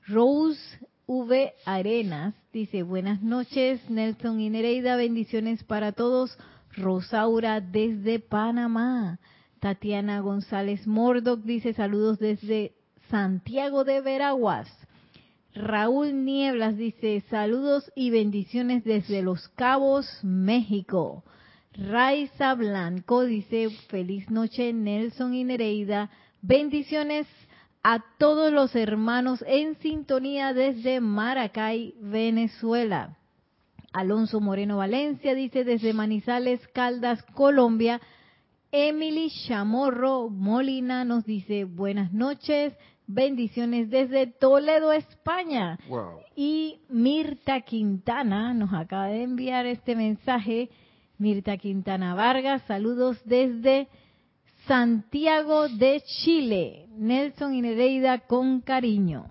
[0.07, 0.61] Rose
[1.07, 1.53] V.
[1.65, 6.37] Arenas dice buenas noches Nelson y Nereida, bendiciones para todos.
[6.77, 9.18] Rosaura desde Panamá.
[9.59, 12.73] Tatiana González Mordoc dice saludos desde
[13.11, 14.68] Santiago de Veraguas.
[15.55, 21.25] Raúl Nieblas dice saludos y bendiciones desde Los Cabos, México.
[21.73, 26.11] Raiza Blanco dice, feliz noche Nelson y Nereida,
[26.41, 27.27] bendiciones
[27.83, 33.16] a todos los hermanos en sintonía desde Maracay, Venezuela.
[33.93, 38.01] Alonso Moreno Valencia dice desde Manizales, Caldas, Colombia.
[38.72, 42.72] Emily Chamorro Molina nos dice buenas noches,
[43.09, 45.76] bendiciones desde Toledo, España.
[46.36, 50.70] Y Mirta Quintana nos acaba de enviar este mensaje.
[51.18, 53.88] Mirta Quintana Vargas, saludos desde
[54.68, 56.86] Santiago de Chile.
[56.97, 59.26] Nelson y Nereida con cariño.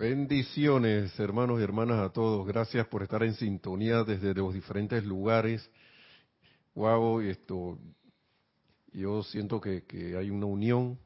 [0.00, 2.46] Bendiciones, hermanos y hermanas a todos.
[2.46, 5.70] Gracias por estar en sintonía desde los diferentes lugares.
[6.74, 7.78] Wow, esto,
[8.94, 9.84] yo siento que,
[10.16, 10.98] hay una unión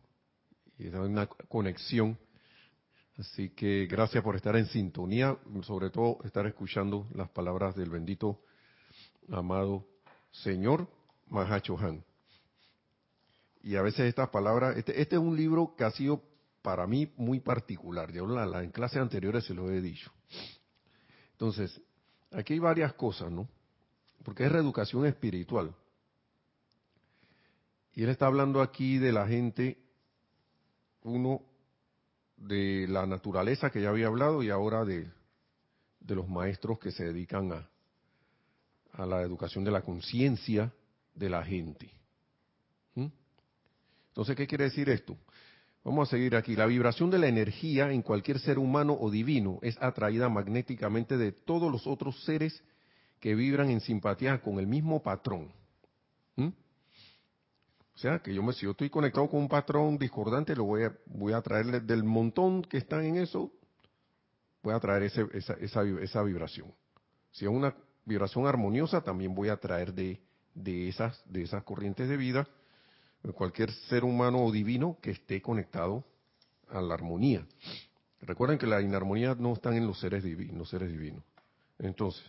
[0.79, 2.17] y una conexión.
[3.19, 8.43] Así que gracias por estar en sintonía, sobre todo estar escuchando las palabras del bendito,
[9.29, 9.89] amado
[10.31, 10.87] Señor
[11.27, 12.05] Mahacho Han.
[13.61, 16.23] Y a veces estas palabras, este, este es un libro que ha sido
[16.65, 18.11] para mí muy particular.
[18.11, 18.25] Yo
[18.59, 20.11] en clases anteriores se lo he dicho.
[21.33, 21.79] Entonces,
[22.31, 23.47] aquí hay varias cosas, ¿no?
[24.23, 25.75] Porque es reeducación espiritual.
[27.93, 29.77] Y él está hablando aquí de la gente,
[31.03, 31.43] uno,
[32.39, 35.07] de la naturaleza que ya había hablado y ahora de,
[36.01, 37.69] de los maestros que se dedican a,
[38.95, 40.73] a la educación de la conciencia
[41.15, 41.91] de la gente.
[42.95, 43.09] ¿Mm?
[44.09, 45.15] Entonces, ¿qué quiere decir esto?
[45.85, 46.57] Vamos a seguir aquí.
[46.57, 51.33] La vibración de la energía en cualquier ser humano o divino es atraída magnéticamente de
[51.33, 52.63] todos los otros seres
[53.21, 55.53] que vibran en simpatía con el mismo patrón.
[56.37, 56.49] ¿Mm?
[57.95, 60.85] O sea, que yo me, si yo estoy conectado con un patrón discordante, lo voy
[60.85, 63.53] a, voy a traerle del montón que están en eso,
[64.63, 66.73] voy a traer esa, esa, esa, vibración.
[67.31, 67.75] Si es una
[68.07, 70.19] vibración armoniosa, también voy a traer de,
[70.55, 72.49] de, esas, de esas corrientes de vida
[73.33, 76.05] cualquier ser humano o divino que esté conectado
[76.69, 77.47] a la armonía.
[78.21, 81.23] Recuerden que la inarmonía no está en los seres divinos, los seres divinos.
[81.79, 82.23] Entonces,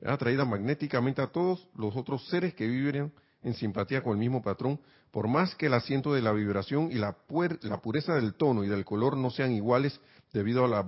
[0.00, 4.42] es atraída magnéticamente a todos los otros seres que viven en simpatía con el mismo
[4.42, 4.80] patrón,
[5.10, 7.16] por más que el asiento de la vibración y la,
[7.62, 10.00] la pureza del tono y del color no sean iguales
[10.32, 10.86] debido a la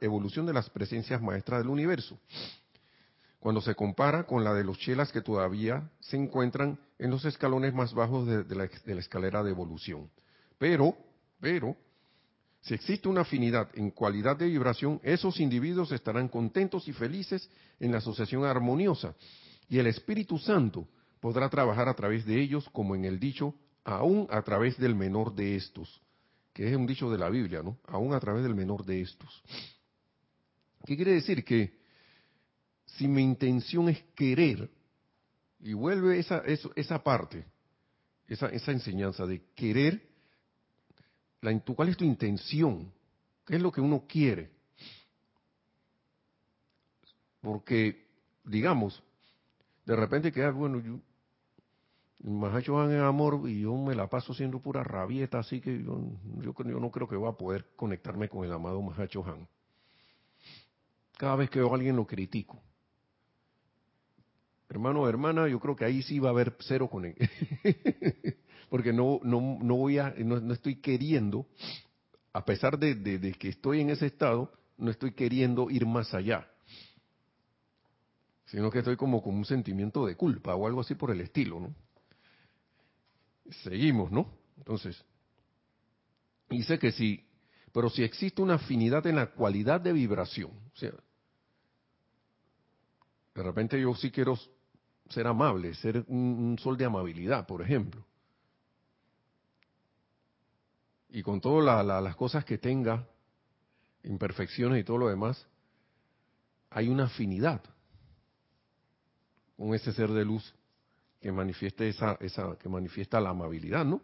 [0.00, 2.18] evolución de las presencias maestras del universo
[3.40, 7.72] cuando se compara con la de los chelas que todavía se encuentran en los escalones
[7.72, 8.64] más bajos de, la,
[8.98, 10.10] escalera de evolución.
[10.58, 10.94] Pero,
[11.40, 11.74] pero,
[12.60, 17.48] si existe una afinidad en cualidad de vibración, esos individuos estarán contentos y felices
[17.80, 19.14] en la asociación armoniosa,
[19.70, 20.86] y el Espíritu Santo
[21.20, 25.34] podrá trabajar a través de ellos, como en el dicho, aún a través del menor
[25.34, 26.02] de estos,
[26.52, 27.78] que es un dicho de la Biblia, ¿no?
[27.86, 29.42] Aún a través del menor de estos.
[30.84, 31.42] ¿Qué quiere decir?
[31.42, 31.79] Que
[32.96, 34.70] si mi intención es querer,
[35.60, 36.42] y vuelve esa,
[36.74, 37.44] esa parte,
[38.26, 40.08] esa, esa enseñanza de querer,
[41.42, 42.92] la, ¿cuál es tu intención?
[43.44, 44.50] ¿Qué es lo que uno quiere?
[47.40, 48.06] Porque,
[48.44, 49.02] digamos,
[49.84, 51.00] de repente queda, bueno, yo,
[52.22, 56.02] Mahacho en amor y yo me la paso siendo pura rabieta, así que yo,
[56.42, 59.48] yo, no creo que voy a poder conectarme con el amado Mahacho Han.
[61.16, 62.62] Cada vez que veo a alguien lo critico
[64.70, 67.16] hermano o hermana, yo creo que ahí sí va a haber cero con él.
[68.70, 71.46] Porque no, no, no voy a, no, estoy queriendo,
[72.32, 76.48] a pesar de, que estoy en ese estado, no estoy queriendo ir más allá.
[78.46, 81.58] Sino que estoy como con un sentimiento de culpa o algo así por el estilo,
[81.58, 81.74] ¿no?
[83.64, 84.32] Seguimos, ¿no?
[84.56, 85.04] Entonces,
[86.48, 87.24] dice que sí,
[87.72, 90.92] pero si existe una afinidad en la cualidad de vibración, o sea,
[93.34, 94.38] de repente yo sí quiero
[95.10, 98.04] ser amable, ser un, sol de amabilidad, por ejemplo.
[101.08, 103.06] Y con todas las cosas que tenga,
[104.04, 105.46] imperfecciones y todo lo demás,
[106.70, 107.60] hay una afinidad
[109.56, 110.54] con ese ser de luz
[111.20, 114.00] que manifieste esa, esa, que manifiesta la amabilidad, ¿no?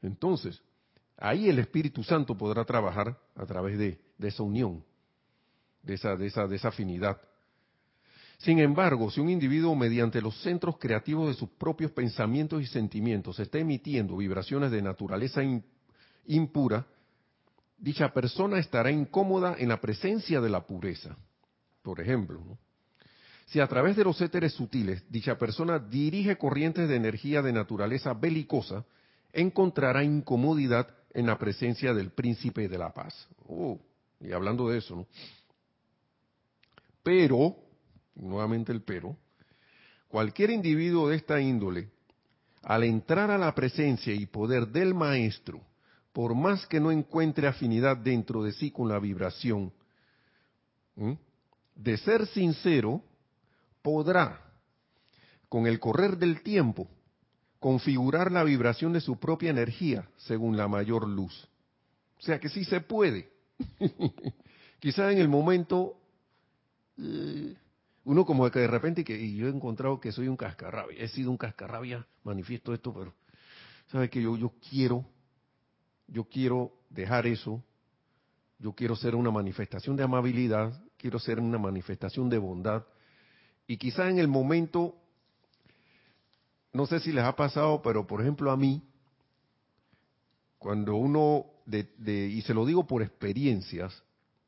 [0.00, 0.62] Entonces,
[1.16, 4.82] ahí el Espíritu Santo podrá trabajar a través de, de esa unión,
[5.82, 7.20] de esa, de esa, de esa afinidad
[8.38, 13.40] sin embargo, si un individuo mediante los centros creativos de sus propios pensamientos y sentimientos
[13.40, 15.42] está emitiendo vibraciones de naturaleza
[16.24, 16.86] impura,
[17.76, 21.16] dicha persona estará incómoda en la presencia de la pureza.
[21.82, 22.40] Por ejemplo,
[23.46, 28.14] si a través de los éteres sutiles dicha persona dirige corrientes de energía de naturaleza
[28.14, 28.84] belicosa,
[29.32, 33.26] encontrará incomodidad en la presencia del príncipe de la paz.
[33.48, 33.80] Oh,
[34.20, 35.06] y hablando de eso, ¿no?
[37.02, 37.67] Pero
[38.18, 39.16] nuevamente el pero,
[40.08, 41.90] Cualquier individuo de esta índole,
[42.62, 45.60] al entrar a la presencia y poder del maestro,
[46.14, 49.70] por más que no encuentre afinidad dentro de sí con la vibración,
[51.76, 53.02] de ser sincero,
[53.82, 54.40] podrá,
[55.48, 56.88] con el correr del tiempo,
[57.60, 61.48] configurar la vibración de su propia energía según la mayor luz.
[62.18, 63.30] O sea que sí se puede.
[64.80, 65.96] Quizá en el momento
[66.96, 67.54] eh,
[68.08, 71.08] uno como que de repente que y yo he encontrado que soy un cascarrabia, he
[71.08, 73.12] sido un cascarrabia, manifiesto esto, pero
[73.88, 75.04] sabe que yo yo quiero
[76.06, 77.62] yo quiero dejar eso,
[78.58, 82.82] yo quiero ser una manifestación de amabilidad, quiero ser una manifestación de bondad
[83.66, 84.94] y quizá en el momento
[86.72, 88.82] no sé si les ha pasado, pero por ejemplo a mí
[90.56, 94.02] cuando uno de, y se lo digo por experiencias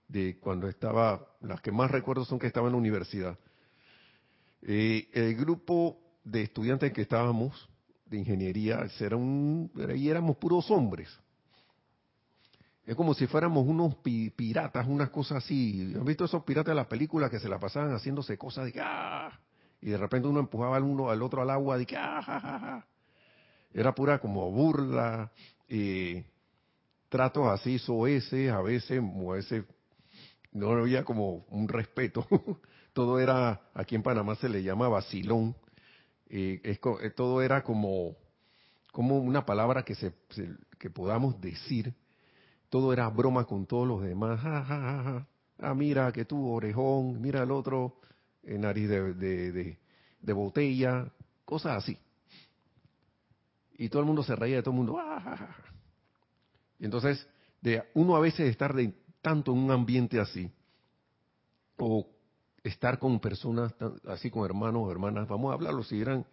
[0.09, 3.39] de cuando estaba, las que más recuerdo son que estaba en la universidad.
[4.63, 7.69] Eh, el grupo de estudiantes que estábamos
[8.07, 11.09] de ingeniería, era un, y éramos puros hombres.
[12.85, 15.95] Es como si fuéramos unos piratas, unas cosas así.
[15.97, 19.31] ¿Han visto esos piratas de las películas que se la pasaban haciéndose cosas de ¡ah!
[19.81, 22.85] Y de repente uno empujaba al uno al otro al agua de ¡ah!
[23.73, 25.31] Era pura como burla,
[25.69, 26.25] eh,
[27.09, 29.01] tratos así, soeces, a a veces
[30.53, 32.27] no había como un respeto.
[33.01, 35.57] todo era, aquí en Panamá se le llama vacilón.
[36.29, 38.15] Eh, eh, todo era como,
[38.93, 40.13] como una palabra que, se,
[40.79, 41.95] que podamos decir.
[42.69, 44.39] Todo era broma con todos los demás.
[45.63, 48.01] Ah, mira que tú, orejón, mira el otro,
[48.43, 49.15] eh, nariz de,
[50.21, 51.11] de, botella,
[51.47, 51.99] cosas así.
[53.79, 54.99] Y todo el mundo se reía de todo el mundo.
[54.99, 55.57] Ah,
[56.79, 57.27] y entonces,
[57.95, 58.75] uno a veces estar
[59.23, 60.51] tanto en un ambiente así,
[61.79, 62.07] o
[62.65, 63.75] estar con personas
[64.07, 66.25] así, con hermanos o hermanas, vamos a hablarlo, si eran,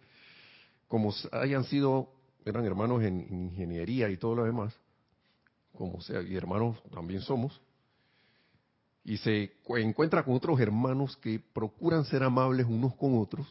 [0.86, 2.12] como hayan sido,
[2.44, 4.74] eran hermanos en, ingeniería y todo lo demás,
[5.72, 7.60] como sea, y hermanos también somos,
[9.04, 13.46] y se encuentra con otros hermanos que procuran ser amables unos con otros,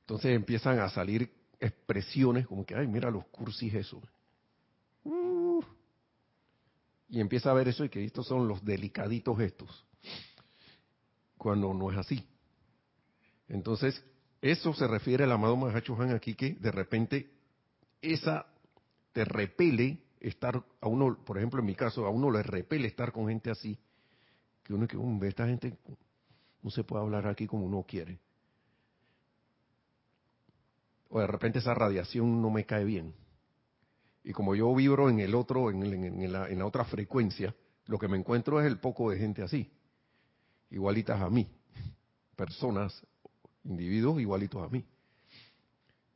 [0.00, 1.30] entonces empiezan a salir
[1.60, 4.00] expresiones como que, ay, mira los cursis eso
[7.08, 9.84] y empieza a ver eso y que estos son los delicaditos estos,
[11.38, 12.26] cuando no es así.
[13.48, 14.04] Entonces,
[14.42, 17.30] eso se refiere al amado Mahacho Han aquí que de repente
[18.02, 18.46] esa
[19.12, 23.12] te repele estar a uno, por ejemplo en mi caso, a uno le repele estar
[23.12, 23.78] con gente así,
[24.62, 25.78] que uno que um, esta gente
[26.62, 28.18] no se puede hablar aquí como uno quiere.
[31.08, 33.14] O de repente esa radiación no me cae bien
[34.28, 37.54] y como yo vibro en el otro, en, la, otra frecuencia,
[37.86, 39.72] lo que me encuentro es el poco de gente así,
[40.70, 41.48] igualitas a mí,
[42.36, 43.06] personas,
[43.64, 44.84] individuos igualitos a mí.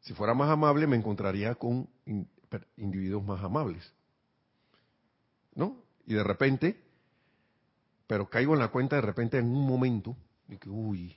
[0.01, 1.89] Si fuera más amable, me encontraría con
[2.77, 3.93] individuos más amables.
[5.55, 5.77] ¿No?
[6.07, 6.83] Y de repente,
[8.07, 10.17] pero caigo en la cuenta de repente en un momento,
[10.49, 11.17] de que, uy,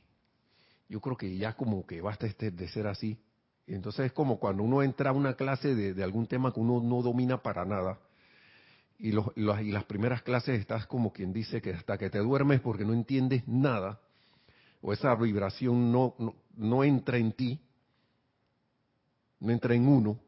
[0.88, 3.20] yo creo que ya como que basta este de ser así,
[3.68, 7.02] entonces es como cuando uno entra a una clase de, algún tema que uno no
[7.02, 8.00] domina para nada,
[8.98, 12.62] y, los, y las primeras clases estás como quien dice que hasta que te duermes
[12.62, 14.00] porque no entiendes nada,
[14.82, 16.16] o esa vibración no,
[16.56, 17.60] no, entra en ti,
[19.40, 20.20] no entra en uno,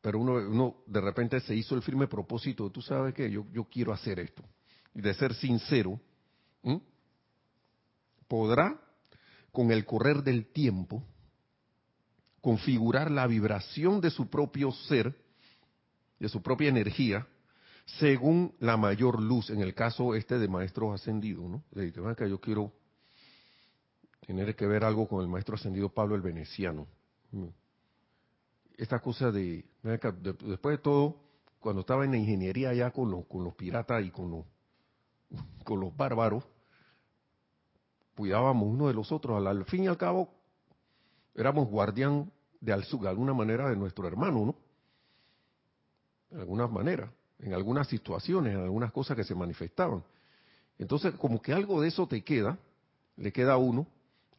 [0.00, 3.64] pero uno, uno de repente se hizo el firme propósito, tú sabes que yo, yo
[3.64, 4.42] quiero hacer esto,
[4.94, 6.00] y de ser sincero,
[8.30, 8.80] podrá
[9.50, 11.02] con el correr del tiempo,
[12.40, 15.14] configurar la vibración de su propio ser,
[16.20, 17.26] de su propia energía,
[17.98, 21.64] según la mayor luz, en el caso este de maestro ascendido, ¿no?
[21.72, 22.72] De que yo quiero
[24.26, 26.86] tener que ver algo con el maestro ascendido Pablo el Veneciano.
[28.76, 31.16] Esta cosa de, después de todo,
[31.58, 34.44] cuando estaba en la ingeniería ya con los, con los piratas y con los,
[35.64, 36.44] con los bárbaros,
[38.14, 39.44] cuidábamos uno de los otros.
[39.44, 40.32] Al fin y al cabo,
[41.34, 42.30] éramos guardián
[42.60, 44.56] de, de alguna manera de nuestro hermano, ¿no?
[46.30, 47.12] De alguna manera,
[47.42, 50.02] en algunas situaciones, en algunas cosas que se manifestaban.
[50.78, 52.58] Entonces, como que algo de eso te queda,
[53.16, 53.86] le queda a uno,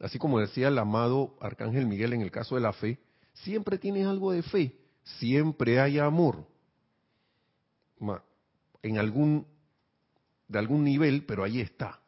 [0.00, 2.98] así como decía el amado Arcángel Miguel en el caso de la fe,
[3.34, 6.46] siempre tienes algo de fe, siempre hay amor.
[8.82, 9.46] En algún,
[10.48, 12.00] de algún nivel, pero ahí está.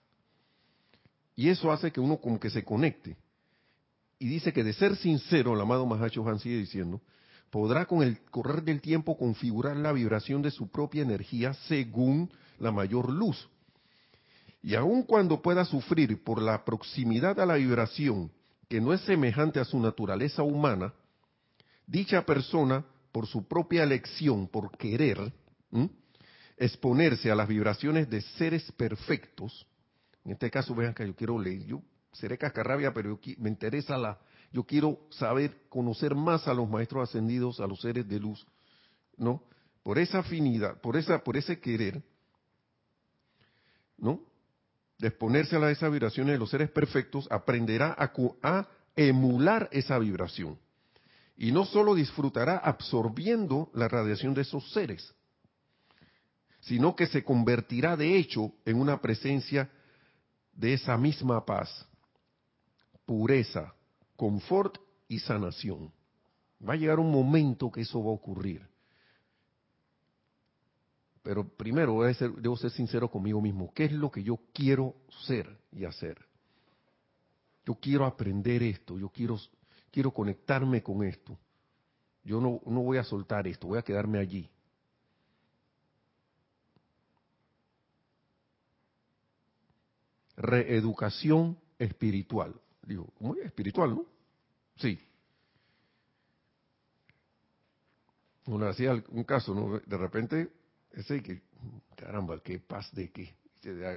[1.37, 3.17] Y eso hace que uno como que se conecte
[4.19, 7.01] y dice que de ser sincero, el amado Mahacho Han sigue diciendo,
[7.55, 12.29] podrá con el correr del tiempo configurar la vibración de su propia energía según
[12.59, 13.49] la mayor luz.
[14.61, 18.33] Y aun cuando pueda sufrir por la proximidad a la vibración
[18.69, 20.93] que no es semejante a su naturaleza humana,
[21.87, 25.33] dicha persona, por su propia elección, por querer
[26.57, 29.65] exponerse a las vibraciones de seres perfectos,
[30.25, 31.83] en este caso, vean que yo quiero leer, yo
[32.15, 34.19] seré cascarrabia, pero me interesa la,
[34.55, 38.47] yo quiero saber, conocer más a los maestros ascendidos, a los seres de luz,
[39.17, 39.43] ¿no?
[39.83, 42.01] Por esa afinidad, por esa, por ese querer,
[43.99, 44.21] ¿no?
[44.97, 48.13] De exponerse a las esas vibraciones de los seres perfectos, aprenderá a,
[48.45, 50.57] a emular esa vibración.
[51.37, 55.13] Y no solo disfrutará absorbiendo la radiación de esos seres,
[56.61, 59.69] sino que se convertirá de hecho en una presencia
[60.53, 61.89] de esa misma paz,
[63.05, 63.74] pureza,
[64.17, 65.93] confort y sanación.
[66.67, 68.67] Va a llegar un momento que eso va a ocurrir.
[71.23, 73.73] Pero primero debo ser sincero conmigo mismo.
[73.75, 74.95] ¿Qué es lo que yo quiero
[75.27, 76.19] ser y hacer?
[77.65, 79.39] Yo quiero aprender esto, yo quiero,
[79.91, 81.39] quiero conectarme con esto.
[82.23, 84.51] Yo no, no voy a soltar esto, voy a quedarme allí.
[90.37, 92.55] Reeducación espiritual.
[93.21, 94.07] Muy espiritual, ¿no?
[94.77, 94.99] Sí.
[98.47, 99.79] Uno hacía un caso, ¿no?
[99.79, 100.51] De repente,
[100.93, 101.43] ese que,
[101.97, 103.35] caramba, qué paz de qué.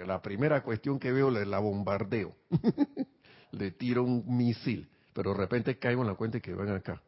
[0.06, 2.34] La primera cuestión que veo la bombardeo.
[3.52, 7.02] Le tiro un misil, pero de repente caigo en la cuenta que ven acá.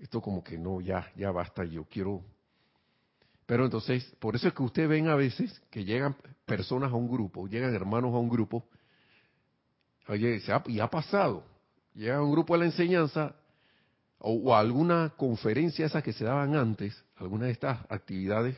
[0.00, 2.22] Esto como que no, ya, ya basta, yo quiero.
[3.46, 6.16] Pero entonces, por eso es que ustedes ven a veces que llegan
[6.46, 8.68] personas a un grupo, llegan hermanos a un grupo,
[10.08, 11.44] oye, y ha pasado,
[11.94, 13.34] llega un grupo de la enseñanza
[14.18, 18.56] o, alguna conferencia esas que se daban antes, algunas de estas actividades,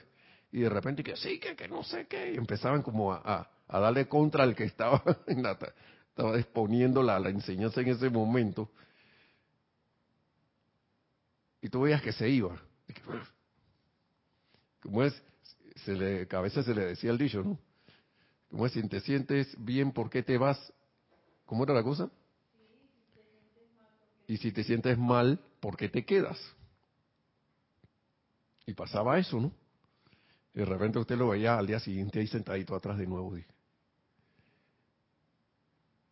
[0.50, 4.06] y de repente que sí, que, que no sé qué, y empezaban como a, darle
[4.08, 8.70] contra al que estaba, estaba exponiendo la, la enseñanza en ese momento.
[11.62, 12.60] Y tú veías que se iba.
[14.82, 15.22] Como es,
[15.84, 17.58] se le, a veces se le decía el dicho, ¿no?
[18.50, 20.72] Como es, si te sientes bien, ¿por qué te vas?
[21.52, 22.10] ¿Cómo era la cosa?
[24.26, 26.40] Y si te sientes mal, ¿por qué te quedas?
[28.64, 29.52] Y pasaba eso, ¿no?
[30.54, 33.52] De repente usted lo veía al día siguiente ahí sentadito atrás de nuevo, dije.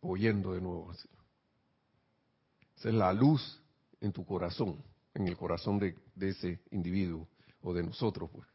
[0.01, 0.91] oyendo de nuevo.
[0.91, 3.59] Esa es la luz
[3.99, 4.77] en tu corazón,
[5.15, 7.27] en el corazón de, de ese individuo
[7.63, 8.47] o de nosotros, pues.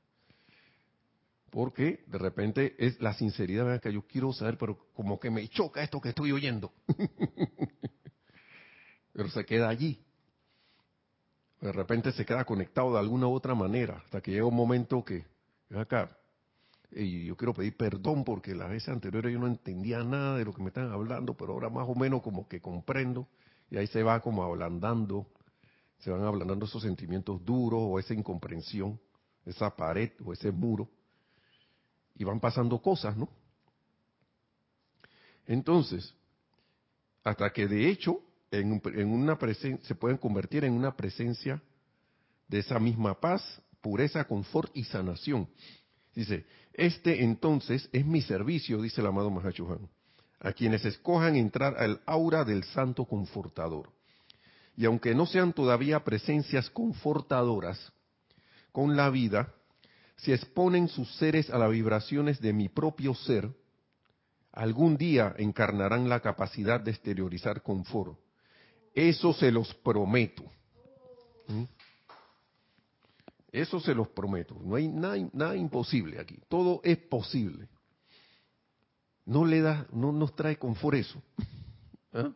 [1.51, 5.83] Porque de repente es la sinceridad que yo quiero saber, pero como que me choca
[5.83, 6.73] esto que estoy oyendo.
[9.13, 10.03] pero se queda allí.
[11.61, 15.03] De repente se queda conectado de alguna u otra manera, hasta que llega un momento
[15.03, 15.25] que,
[15.75, 16.17] acá,
[16.91, 20.53] y yo quiero pedir perdón porque las veces anteriores yo no entendía nada de lo
[20.53, 23.27] que me están hablando, pero ahora más o menos como que comprendo,
[23.71, 25.27] y ahí se va como ablandando,
[25.99, 29.01] se van ablandando esos sentimientos duros o esa incomprensión,
[29.45, 30.89] esa pared o ese muro,
[32.17, 33.29] y van pasando cosas, ¿no?
[35.47, 36.15] Entonces,
[37.23, 39.39] hasta que de hecho en, una
[39.83, 41.63] se pueden convertir en una presencia
[42.49, 43.43] de esa misma paz,
[43.81, 45.49] pureza, confort y sanación.
[46.15, 49.89] Dice, este entonces es mi servicio, dice el amado Mahachohan,
[50.41, 53.91] a quienes escojan entrar al aura del santo confortador.
[54.77, 57.93] Y aunque no sean todavía presencias confortadoras
[58.73, 59.55] con la vida,
[60.17, 63.51] si exponen sus seres a las vibraciones de mi propio ser,
[64.53, 68.19] algún día encarnarán la capacidad de exteriorizar confort,
[68.95, 70.43] eso se los prometo.
[71.49, 71.65] ¿Mm?
[73.53, 74.57] Eso se los prometo.
[74.63, 76.39] No hay nada, imposible aquí.
[76.49, 77.69] Todo es posible.
[79.25, 81.23] No le da, no nos trae confort eso.
[82.13, 82.33] ¿Ah?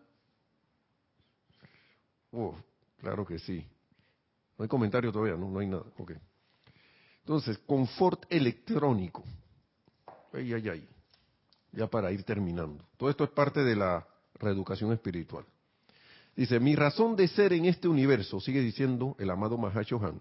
[2.32, 2.54] Oh,
[2.98, 3.66] claro que sí.
[4.56, 5.84] No hay comentario todavía, no, no hay nada.
[5.98, 6.16] Okay.
[7.30, 9.22] Entonces, confort electrónico.
[11.70, 12.84] Ya para ir terminando.
[12.96, 14.04] Todo esto es parte de la
[14.34, 15.44] reeducación espiritual.
[16.34, 20.20] Dice, mi razón de ser en este universo, sigue diciendo el amado Mahashohan,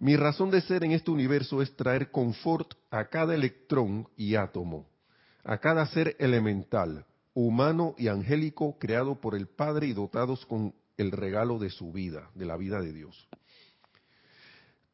[0.00, 4.86] mi razón de ser en este universo es traer confort a cada electrón y átomo,
[5.44, 11.10] a cada ser elemental, humano y angélico creado por el Padre y dotados con el
[11.10, 13.28] regalo de su vida, de la vida de Dios.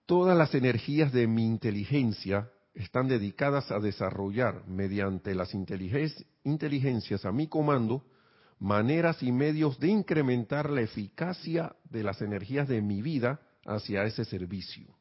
[0.06, 7.46] Todas las energías de mi inteligencia están dedicadas a desarrollar mediante las inteligencias a mi
[7.46, 8.04] comando
[8.58, 14.24] maneras y medios de incrementar la eficacia de las energías de mi vida hacia ese
[14.24, 14.94] servicio.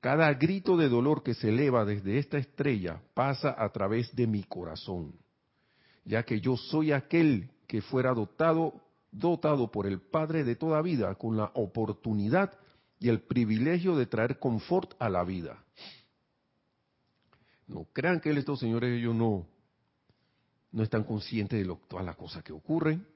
[0.00, 4.44] Cada grito de dolor que se eleva desde esta estrella pasa a través de mi
[4.44, 5.14] corazón,
[6.04, 8.80] ya que yo soy aquel que fuera dotado,
[9.12, 12.58] dotado por el Padre de toda vida con la oportunidad
[13.00, 15.64] y el privilegio de traer confort a la vida.
[17.66, 19.46] No crean que estos señores ellos no,
[20.70, 23.06] no están conscientes de todas las cosas que ocurren,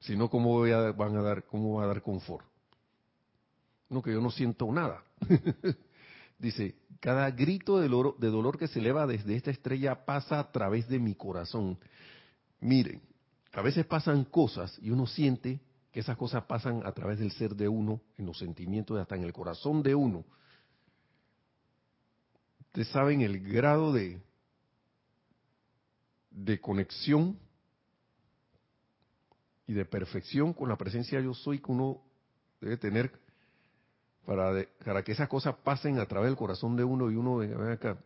[0.00, 2.44] sino cómo van a dar, cómo va a dar confort.
[3.88, 5.04] No, que yo no siento nada.
[6.38, 10.50] Dice, cada grito de dolor, de dolor que se eleva desde esta estrella pasa a
[10.50, 11.78] través de mi corazón.
[12.60, 13.00] Miren,
[13.52, 15.60] a veces pasan cosas y uno siente
[15.94, 19.22] que esas cosas pasan a través del ser de uno, en los sentimientos, hasta en
[19.22, 20.24] el corazón de uno.
[22.62, 24.20] Ustedes saben el grado de,
[26.32, 27.38] de conexión
[29.68, 32.02] y de perfección con la presencia yo soy que uno
[32.60, 33.12] debe tener
[34.26, 37.72] para, para que esas cosas pasen a través del corazón de uno y uno venga
[37.72, 37.98] acá,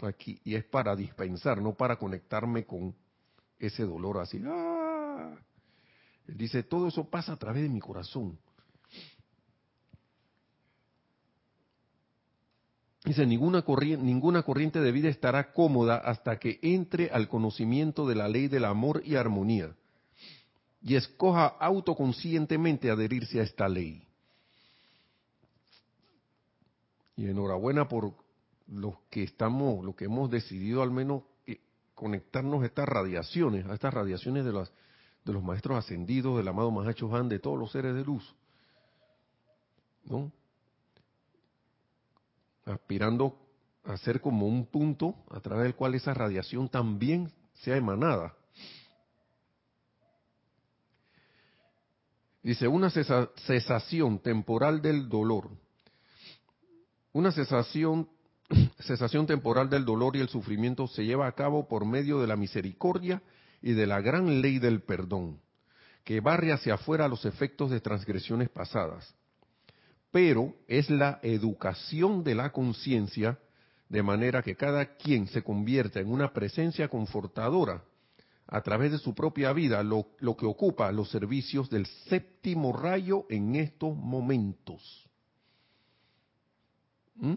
[0.00, 2.94] aquí, y es para dispensar, no para conectarme con
[3.58, 4.42] ese dolor así.
[4.46, 5.36] ¡ah!
[6.26, 8.38] Él dice, todo eso pasa a través de mi corazón.
[13.04, 18.14] Dice, ninguna corriente, ninguna corriente de vida estará cómoda hasta que entre al conocimiento de
[18.14, 19.74] la ley del amor y armonía
[20.80, 24.06] y escoja autoconscientemente adherirse a esta ley.
[27.16, 28.14] Y enhorabuena por
[28.68, 31.22] los que estamos, los que hemos decidido al menos
[31.94, 34.72] conectarnos a estas radiaciones, a estas radiaciones de las
[35.24, 38.34] de los maestros ascendidos, del amado Mahacho Han, de todos los seres de luz.
[40.04, 40.30] ¿No?
[42.66, 43.38] Aspirando
[43.84, 48.34] a ser como un punto a través del cual esa radiación también sea emanada.
[52.42, 55.48] Dice, una cesación temporal del dolor.
[57.14, 58.10] Una cesación,
[58.80, 62.36] cesación temporal del dolor y el sufrimiento se lleva a cabo por medio de la
[62.36, 63.22] misericordia
[63.64, 65.40] y de la gran ley del perdón,
[66.04, 69.14] que barre hacia afuera los efectos de transgresiones pasadas.
[70.12, 73.38] Pero es la educación de la conciencia,
[73.88, 77.82] de manera que cada quien se convierta en una presencia confortadora
[78.48, 83.56] a través de su propia vida, lo, que ocupa los servicios del séptimo rayo en
[83.56, 85.08] estos momentos.
[87.14, 87.36] ¿Mm?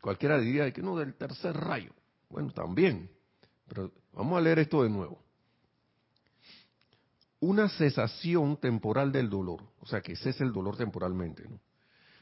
[0.00, 1.92] Cualquiera diría que no, del tercer rayo.
[2.28, 3.08] Bueno, también.
[3.68, 5.22] Pero vamos a leer esto de nuevo.
[7.40, 11.58] Una cesación temporal del dolor, o sea, que cese el dolor temporalmente, ¿no?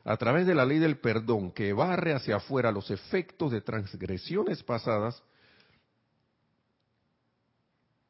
[0.04, 4.62] a través de la ley del perdón que barre hacia afuera los efectos de transgresiones
[4.62, 5.22] pasadas.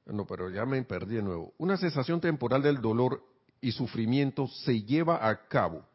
[0.07, 1.55] No, pero ya me perdí de nuevo.
[1.59, 3.21] Una cesación temporal del dolor
[3.61, 5.88] y sufrimiento se lleva a cabo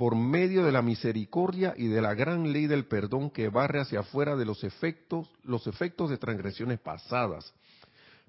[0.00, 4.00] por medio de la misericordia y de la gran ley del perdón que barre hacia
[4.00, 7.52] afuera de los efectos, los efectos de transgresiones pasadas.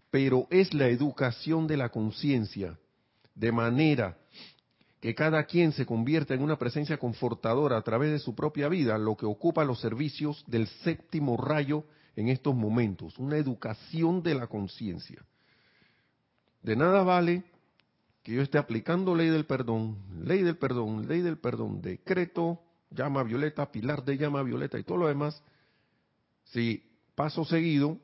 [0.09, 2.77] Pero es la educación de la conciencia,
[3.35, 4.17] de manera
[4.99, 8.97] que cada quien se convierta en una presencia confortadora a través de su propia vida,
[8.97, 11.85] lo que ocupa los servicios del séptimo rayo
[12.17, 15.23] en estos momentos, una educación de la conciencia.
[16.63, 17.43] De nada vale
[18.23, 22.61] que yo esté aplicando ley del perdón, ley del perdón, ley del perdón, decreto,
[22.91, 25.41] llama violeta, pilar de llama violeta y todo lo demás,
[26.45, 26.83] si
[27.15, 27.97] paso seguido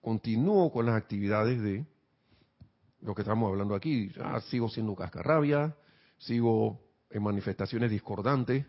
[0.00, 1.84] continúo con las actividades de
[3.02, 4.10] lo que estamos hablando aquí,
[4.48, 5.76] sigo siendo cascarrabia,
[6.18, 8.66] sigo en manifestaciones discordantes,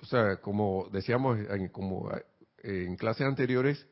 [0.00, 2.10] o sea, como decíamos en, como
[2.62, 3.86] en clases anteriores,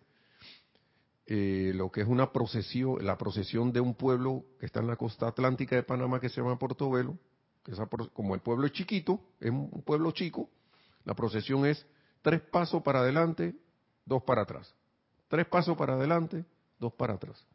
[1.27, 4.97] eh, lo que es una procesión, la procesión de un pueblo que está en la
[4.97, 7.18] costa atlántica de Panamá que se llama Portobelo,
[7.62, 7.72] que
[8.12, 10.51] como el pueblo es chiquito, es un pueblo chico,
[11.05, 11.87] la procesión es
[12.22, 13.55] tres pasos para adelante,
[14.05, 14.75] dos para atrás.
[15.29, 16.45] Tres pasos para adelante,
[16.79, 17.47] dos para atrás.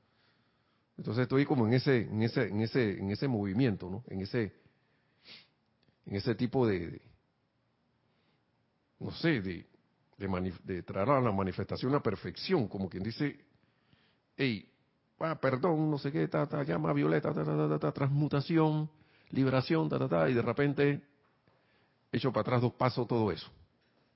[0.97, 4.03] Entonces estoy como en ese, en ese, en ese, en ese movimiento, ¿no?
[4.07, 4.53] En ese,
[6.05, 7.01] en ese tipo de,
[8.99, 9.65] no sé, de,
[10.17, 13.39] de, de traer a la manifestación a perfección, como quien dice,
[14.39, 14.65] hey,
[15.41, 18.89] perdón, no sé qué, ta, ta, llama violeta, ta, ta, ta, ta, transmutación,
[19.31, 21.01] liberación, ta, ta, ta, y de repente
[22.11, 23.51] echo para atrás dos pasos todo eso.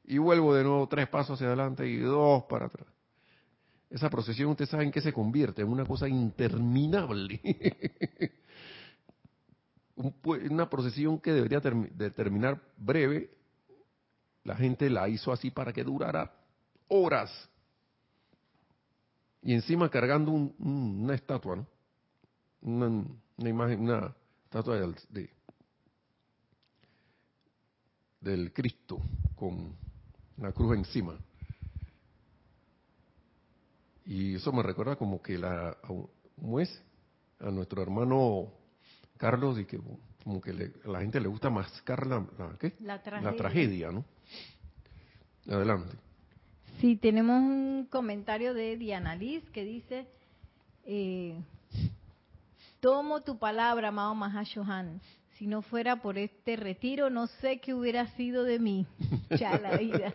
[0.05, 2.88] Y vuelvo de nuevo tres pasos hacia adelante y dos para atrás.
[3.89, 7.41] Esa procesión, ustedes saben que se convierte en una cosa interminable.
[10.24, 13.30] una procesión que debería de terminar breve,
[14.45, 16.32] la gente la hizo así para que durara
[16.88, 17.49] horas
[19.43, 21.67] y encima cargando una estatua, ¿no?
[22.61, 24.15] Una, imagen, una
[24.45, 24.79] estatua
[25.09, 25.29] de,
[28.21, 29.01] del Cristo
[29.35, 29.75] con
[30.37, 31.19] la cruz encima.
[34.05, 36.81] Y eso me recuerda como que la, ¿cómo es?
[37.39, 38.47] A nuestro hermano
[39.17, 39.79] Carlos, y que
[40.23, 40.51] como que
[40.85, 42.25] a la gente le gusta mascar la,
[42.79, 43.21] la, tragedia.
[43.21, 44.05] la tragedia, ¿no?
[45.49, 45.97] Adelante.
[46.84, 50.05] Sí, tenemos un comentario de Diana Liz que dice,
[50.84, 51.34] eh,
[52.81, 54.99] tomo tu palabra, amado Mahashohan.
[55.38, 58.86] Si no fuera por este retiro, no sé qué hubiera sido de mí.
[59.39, 60.11] Ya la vida.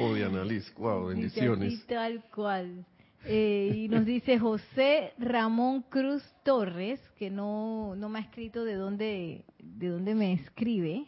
[0.00, 1.86] oh, Diana Liz, wow, bendiciones.
[1.86, 2.84] tal cual.
[3.24, 8.74] Eh, y nos dice José Ramón Cruz Torres, que no, no me ha escrito de
[8.74, 11.04] dónde, de dónde me escribe,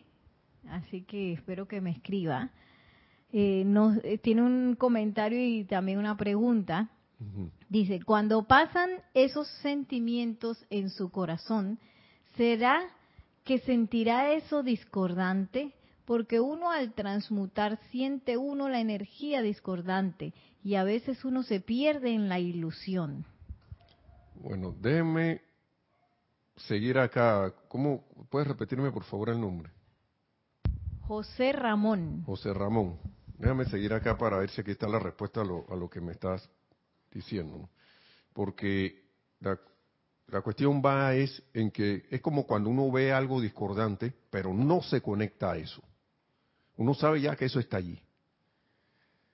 [0.68, 2.52] así que espero que me escriba.
[3.32, 6.90] Eh, nos, eh, tiene un comentario y también una pregunta.
[7.68, 11.78] Dice, cuando pasan esos sentimientos en su corazón,
[12.36, 12.82] ¿será
[13.44, 15.72] que sentirá eso discordante?
[16.04, 22.12] Porque uno al transmutar siente uno la energía discordante y a veces uno se pierde
[22.12, 23.24] en la ilusión.
[24.34, 25.42] Bueno, déjeme
[26.56, 27.54] seguir acá.
[27.68, 29.70] ¿Cómo puedes repetirme por favor el nombre?
[31.06, 32.24] José Ramón.
[32.24, 32.98] José Ramón.
[33.43, 36.01] Déjame seguir acá para ver si aquí está la respuesta a lo, a lo que
[36.01, 36.49] me estás
[37.11, 37.68] diciendo.
[38.32, 39.03] Porque
[39.40, 39.59] la,
[40.28, 44.80] la cuestión va es en que es como cuando uno ve algo discordante, pero no
[44.80, 45.82] se conecta a eso.
[46.76, 48.01] Uno sabe ya que eso está allí.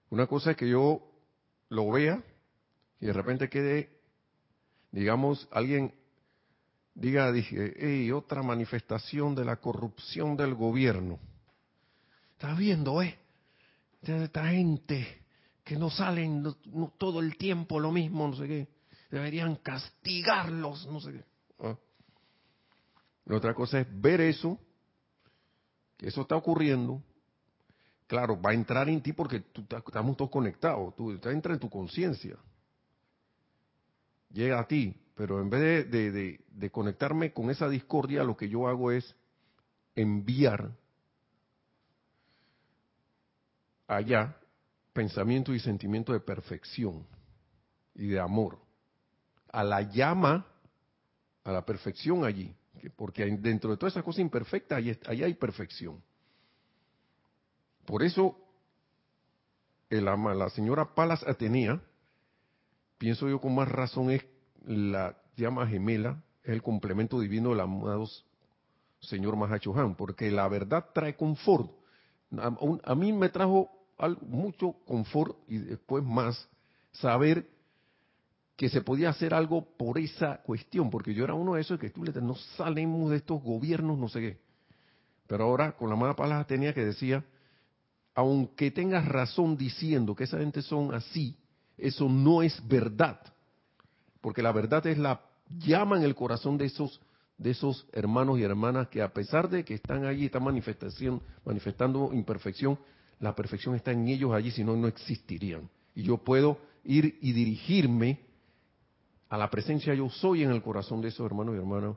[0.08, 1.02] Una cosa es que yo
[1.68, 2.24] lo vea
[3.00, 3.90] y de repente quede,
[4.90, 5.92] digamos, alguien
[6.94, 11.18] diga, dije, hey, otra manifestación de la corrupción del gobierno.
[12.32, 13.27] ¿Estás viendo, eh?
[14.02, 15.06] Esta gente
[15.64, 16.46] que no salen
[16.96, 18.68] todo el tiempo lo mismo, no sé qué,
[19.10, 21.24] deberían castigarlos, no sé qué.
[21.60, 21.76] ¿ah?
[23.30, 24.58] Otra cosa es ver eso,
[25.96, 27.02] que eso está ocurriendo.
[28.06, 31.68] Claro, va a entrar en ti porque tú, estamos todos conectados, tú, entra en tu
[31.68, 32.36] conciencia.
[34.30, 38.90] Llega a ti, pero en vez de conectarme con esa discordia, lo que yo hago
[38.90, 39.14] es
[39.94, 40.70] enviar
[43.88, 44.36] allá
[44.92, 47.06] pensamiento y sentimiento de perfección
[47.94, 48.58] y de amor.
[49.50, 50.46] A la llama,
[51.44, 52.54] a la perfección allí.
[52.96, 56.02] Porque dentro de todas esas cosas imperfectas, allí, hay perfección.
[57.86, 58.36] Por eso,
[59.88, 61.80] la señora Palas Atenea,
[62.98, 64.24] pienso yo con más razón, es
[64.64, 68.06] la llama gemela, es el complemento divino del amado
[69.00, 71.70] señor Mahachohan, porque la verdad trae confort.
[72.32, 73.77] a mí me trajo
[74.20, 76.48] mucho confort y después más
[76.92, 77.48] saber
[78.56, 81.90] que se podía hacer algo por esa cuestión, porque yo era uno de esos que
[81.90, 84.38] tú le no salimos de estos gobiernos, no sé qué.
[85.28, 87.24] Pero ahora con la mala palabra tenía que decía,
[88.14, 91.36] aunque tengas razón diciendo que esa gente son así,
[91.76, 93.20] eso no es verdad,
[94.20, 95.20] porque la verdad es la
[95.58, 97.00] llama en el corazón de esos
[97.38, 102.10] de esos hermanos y hermanas que a pesar de que están allí, están manifestación, manifestando
[102.12, 102.76] imperfección,
[103.20, 105.68] la perfección está en ellos allí, si no, no existirían.
[105.94, 108.20] Y yo puedo ir y dirigirme
[109.28, 111.96] a la presencia yo soy en el corazón de esos hermanos y hermanas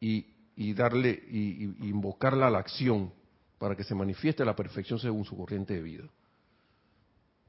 [0.00, 3.12] y, darle y, invocarla a la acción
[3.58, 6.04] para que se manifieste la perfección según su corriente de vida.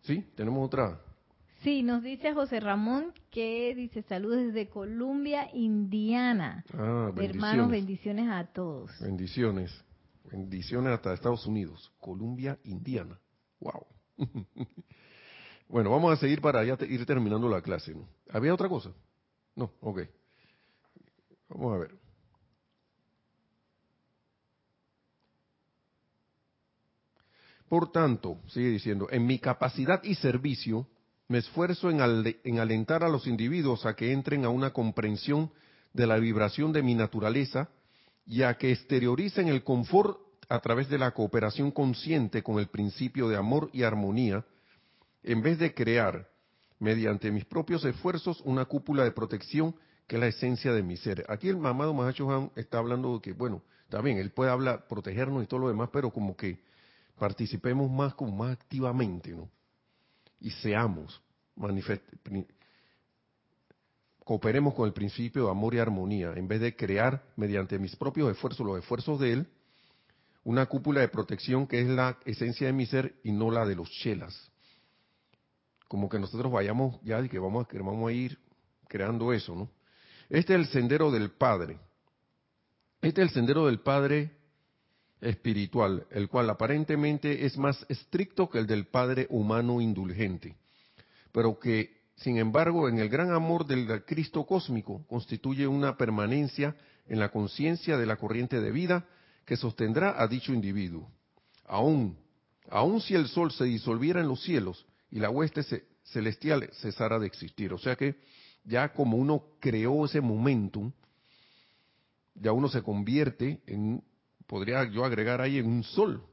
[0.01, 0.25] ¿Sí?
[0.36, 1.01] ¿Tenemos otra?
[1.61, 6.63] Sí, nos dice José Ramón que dice saludos desde Columbia, Indiana.
[6.73, 8.91] Ah, Hermanos, bendiciones a todos.
[9.01, 9.71] Bendiciones.
[10.32, 13.17] Bendiciones hasta Estados Unidos, Columbia, Indiana.
[13.59, 13.86] Wow.
[15.69, 17.95] bueno, vamos a seguir para ir terminando la clase.
[18.30, 18.91] ¿Había otra cosa?
[19.55, 20.01] No, ok.
[21.49, 22.07] Vamos a ver.
[27.69, 30.88] Por tanto, sigue diciendo, en mi capacidad y servicio,
[31.28, 31.99] me esfuerzo en,
[32.43, 35.51] en, alentar a los individuos a que entren a una comprensión
[35.93, 37.69] de la vibración de mi naturaleza
[38.28, 40.19] ya que exterioricen el confort
[40.49, 44.45] a través de la cooperación consciente con el principio de amor y armonía,
[45.23, 46.30] en vez de crear,
[46.80, 49.75] mediante mis propios esfuerzos, una cúpula de protección
[50.05, 51.25] que es la esencia de mi ser.
[51.28, 55.43] Aquí el mamado Mahacho está hablando de que, bueno, está bien, él puede hablar, protegernos
[55.43, 56.59] y todo lo demás, pero como que
[57.17, 59.49] participemos más, como más activamente, ¿no?
[60.39, 61.21] Y seamos,
[64.28, 68.30] cooperemos con el principio de amor y armonía, en vez de crear mediante mis propios
[68.30, 69.47] esfuerzos, los esfuerzos de Él,
[70.43, 73.75] una cúpula de protección que es la esencia de mi ser y no la de
[73.75, 74.51] los chelas.
[75.88, 78.38] Como que nosotros vayamos ya y que vamos que vamos a ir
[78.89, 79.69] creando eso, ¿no?
[80.30, 81.80] Este es el sendero del Padre.
[83.01, 84.32] Este es el sendero del Padre
[85.21, 90.57] espiritual, el cual aparentemente es más estricto que el del Padre humano indulgente
[91.38, 96.76] pero que, sin embargo, en el gran amor del Cristo cósmico constituye una permanencia
[97.07, 99.05] en la conciencia de la corriente de vida
[99.45, 101.09] que sostendrá a dicho individuo.
[101.65, 102.18] Aún,
[102.70, 105.61] aún si el sol se disolviera en los cielos y la hueste
[106.05, 107.72] celestial cesara de existir.
[107.72, 108.15] O sea que
[108.63, 110.91] ya como uno creó ese momentum,
[112.34, 114.03] ya uno se convierte en,
[114.47, 116.24] podría yo agregar ahí, en un sol.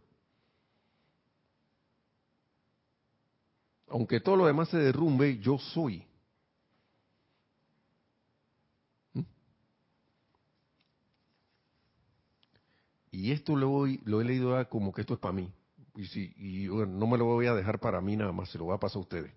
[3.94, 6.04] Aunque todo lo demás se derrumbe, yo soy.
[9.12, 9.20] ¿Mm?
[13.12, 15.52] Y esto lo, he leído como que esto es para mí.
[15.94, 18.66] Y, si, y no me lo voy a dejar para mí nada más, se lo
[18.66, 19.32] va a pasar a ustedes.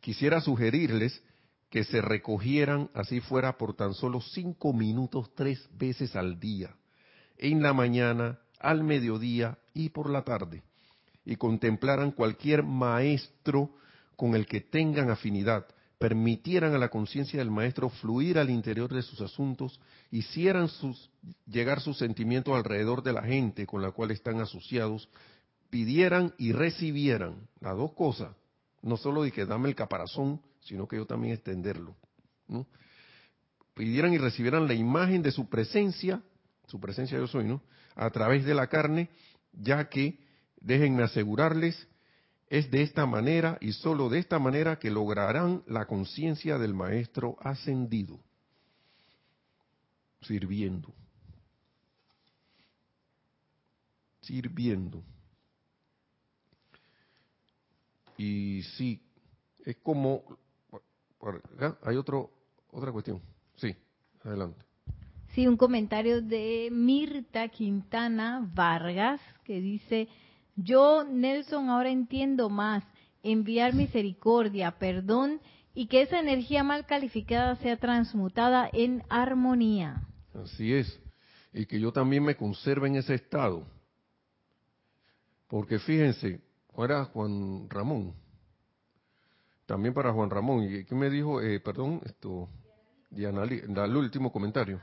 [0.00, 1.20] Quisiera sugerirles
[1.68, 6.76] que se recogieran, así fuera, por tan solo cinco minutos tres veces al día,
[7.38, 10.62] en la mañana, al mediodía y por la tarde,
[11.24, 13.72] y contemplaran cualquier maestro
[14.16, 15.66] con el que tengan afinidad,
[15.98, 21.10] permitieran a la conciencia del maestro fluir al interior de sus asuntos, hicieran sus,
[21.46, 25.08] llegar sus sentimientos alrededor de la gente con la cual están asociados,
[25.70, 28.34] pidieran y recibieran las dos cosas,
[28.82, 31.96] no solo de que dame el caparazón, sino que yo también extenderlo.
[33.74, 36.22] Pidieran y recibieran la imagen de su presencia,
[36.66, 37.62] su presencia yo soy, ¿no?
[37.94, 39.08] A través de la carne,
[39.52, 40.18] ya que,
[40.60, 41.86] déjenme asegurarles,
[42.48, 47.36] es de esta manera y sólo de esta manera que lograrán la conciencia del Maestro
[47.40, 48.20] ascendido,
[50.22, 50.94] sirviendo.
[54.20, 55.02] Sirviendo.
[58.16, 59.00] Y sí,
[59.64, 60.22] es como
[61.82, 62.30] hay otro,
[62.70, 63.20] otra cuestión.
[63.56, 63.74] Sí,
[64.24, 64.64] adelante.
[65.34, 70.08] Sí, un comentario de Mirta Quintana Vargas que dice,
[70.56, 72.84] yo, Nelson, ahora entiendo más,
[73.22, 75.40] enviar misericordia, perdón
[75.76, 80.02] y que esa energía mal calificada sea transmutada en armonía.
[80.34, 80.98] Así es,
[81.52, 83.66] y que yo también me conserve en ese estado.
[85.48, 86.40] Porque fíjense,
[86.78, 88.14] era Juan Ramón,
[89.66, 90.64] también para Juan Ramón.
[90.64, 91.42] ¿Y qué me dijo?
[91.42, 92.48] Eh, perdón, esto,
[93.10, 94.80] Diana, el último comentario.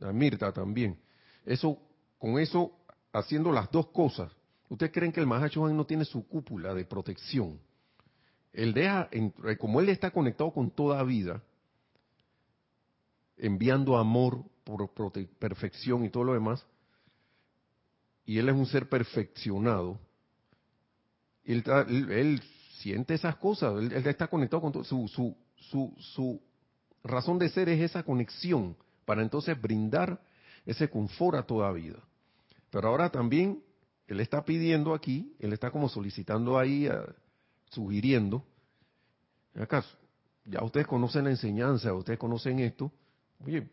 [0.00, 0.98] A Mirta también.
[1.44, 1.78] Eso,
[2.18, 2.72] con eso,
[3.12, 4.32] haciendo las dos cosas.
[4.72, 7.60] ¿Ustedes creen que el Mahacho no tiene su cúpula de protección?
[8.54, 11.42] Él deja, eh, como él está conectado con toda vida,
[13.36, 14.90] enviando amor por
[15.38, 16.66] perfección y todo lo demás,
[18.24, 20.00] y él es un ser perfeccionado,
[21.44, 21.62] él,
[22.10, 22.42] él
[22.78, 26.40] siente esas cosas, él, está conectado con todo, su, su, su, su
[27.04, 30.18] razón de ser es esa conexión para entonces brindar
[30.64, 31.98] ese confort a toda vida.
[32.70, 33.62] Pero ahora también
[34.12, 36.86] él está pidiendo aquí, él está como solicitando ahí,
[37.70, 38.44] sugiriendo,
[39.54, 39.88] acaso,
[40.44, 42.92] ya ustedes conocen la enseñanza, ustedes conocen esto,
[43.42, 43.70] oye,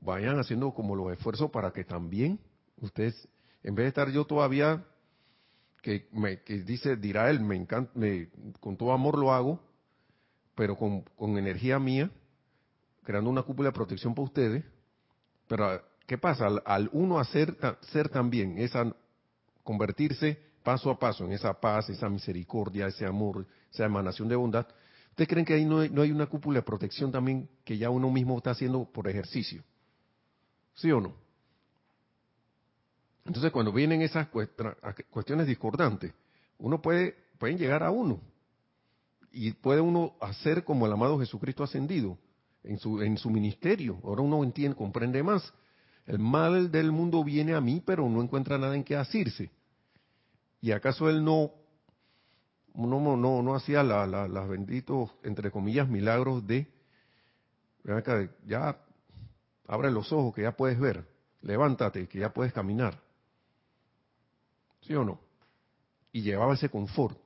[0.00, 2.40] vayan haciendo como los esfuerzos para que también
[2.80, 3.28] ustedes,
[3.62, 4.86] en vez de estar yo todavía
[5.82, 9.60] que, me, dice, dirá él, me encanta, me, con todo amor lo hago,
[10.54, 12.10] pero con, con energía mía,
[13.02, 14.64] creando una cúpula de protección para ustedes.
[15.46, 16.48] Pero, ¿qué pasa?
[16.64, 17.56] Al, uno hacer
[17.92, 18.92] ser también, esa,
[19.62, 24.66] convertirse paso a paso en esa paz, esa misericordia, ese amor, esa emanación de bondad,
[25.10, 27.90] ¿ustedes creen que ahí no hay, no hay una cúpula de protección también que ya
[27.90, 29.62] uno mismo está haciendo por ejercicio?
[30.74, 31.14] ¿Sí o no?
[33.24, 34.26] Entonces, cuando vienen esas
[35.10, 36.12] cuestiones discordantes,
[36.58, 38.20] uno puede, pueden llegar a uno.
[39.30, 42.18] Y puede uno hacer como el amado Jesucristo ascendido
[42.64, 44.00] en su, en su ministerio.
[44.02, 45.52] Ahora uno entiende, comprende más.
[46.10, 49.48] El mal del mundo viene a mí, pero no encuentra nada en qué asirse.
[50.60, 51.52] ¿Y acaso él no,
[52.74, 56.66] no, no, no hacía las benditos, entre comillas, milagros de,
[58.44, 58.76] ya
[59.68, 61.06] abre los ojos que ya puedes ver,
[61.42, 63.00] levántate que ya puedes caminar?
[64.80, 65.20] ¿Sí o no?
[66.10, 67.16] Y llevaba ese confort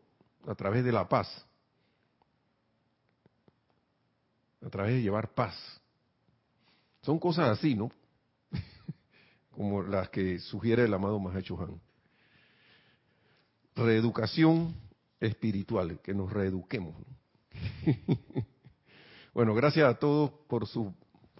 [0.46, 1.46] a través de la paz.
[4.60, 5.54] A través de llevar paz.
[7.00, 7.90] Son cosas así, ¿no?
[9.54, 11.80] Como las que sugiere el amado Mahacho Han.
[13.76, 14.74] Reeducación
[15.20, 16.94] espiritual, que nos reeduquemos.
[19.34, 20.92] bueno, gracias a todos por su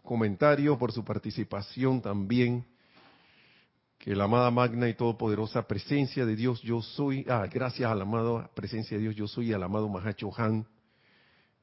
[0.03, 2.65] comentario, por su participación también
[3.99, 8.03] que la amada magna y todopoderosa presencia de Dios yo soy, ah, gracias a la
[8.03, 10.67] amada presencia de Dios yo soy y al amado Mahacho Han,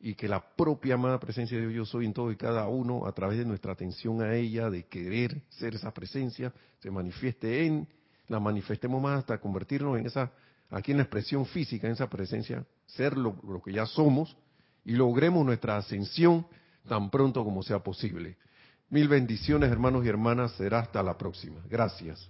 [0.01, 3.05] y que la propia amada presencia de Dios yo soy en todo y cada uno,
[3.05, 7.87] a través de nuestra atención a ella, de querer ser esa presencia, se manifieste en,
[8.27, 10.31] la manifestemos más hasta convertirnos en esa,
[10.69, 14.35] aquí en la expresión física, en esa presencia, ser lo, que ya somos
[14.83, 16.47] y logremos nuestra ascensión
[16.87, 18.37] tan pronto como sea posible.
[18.89, 20.51] Mil bendiciones, hermanos y hermanas.
[20.53, 21.61] Será hasta la próxima.
[21.69, 22.29] Gracias.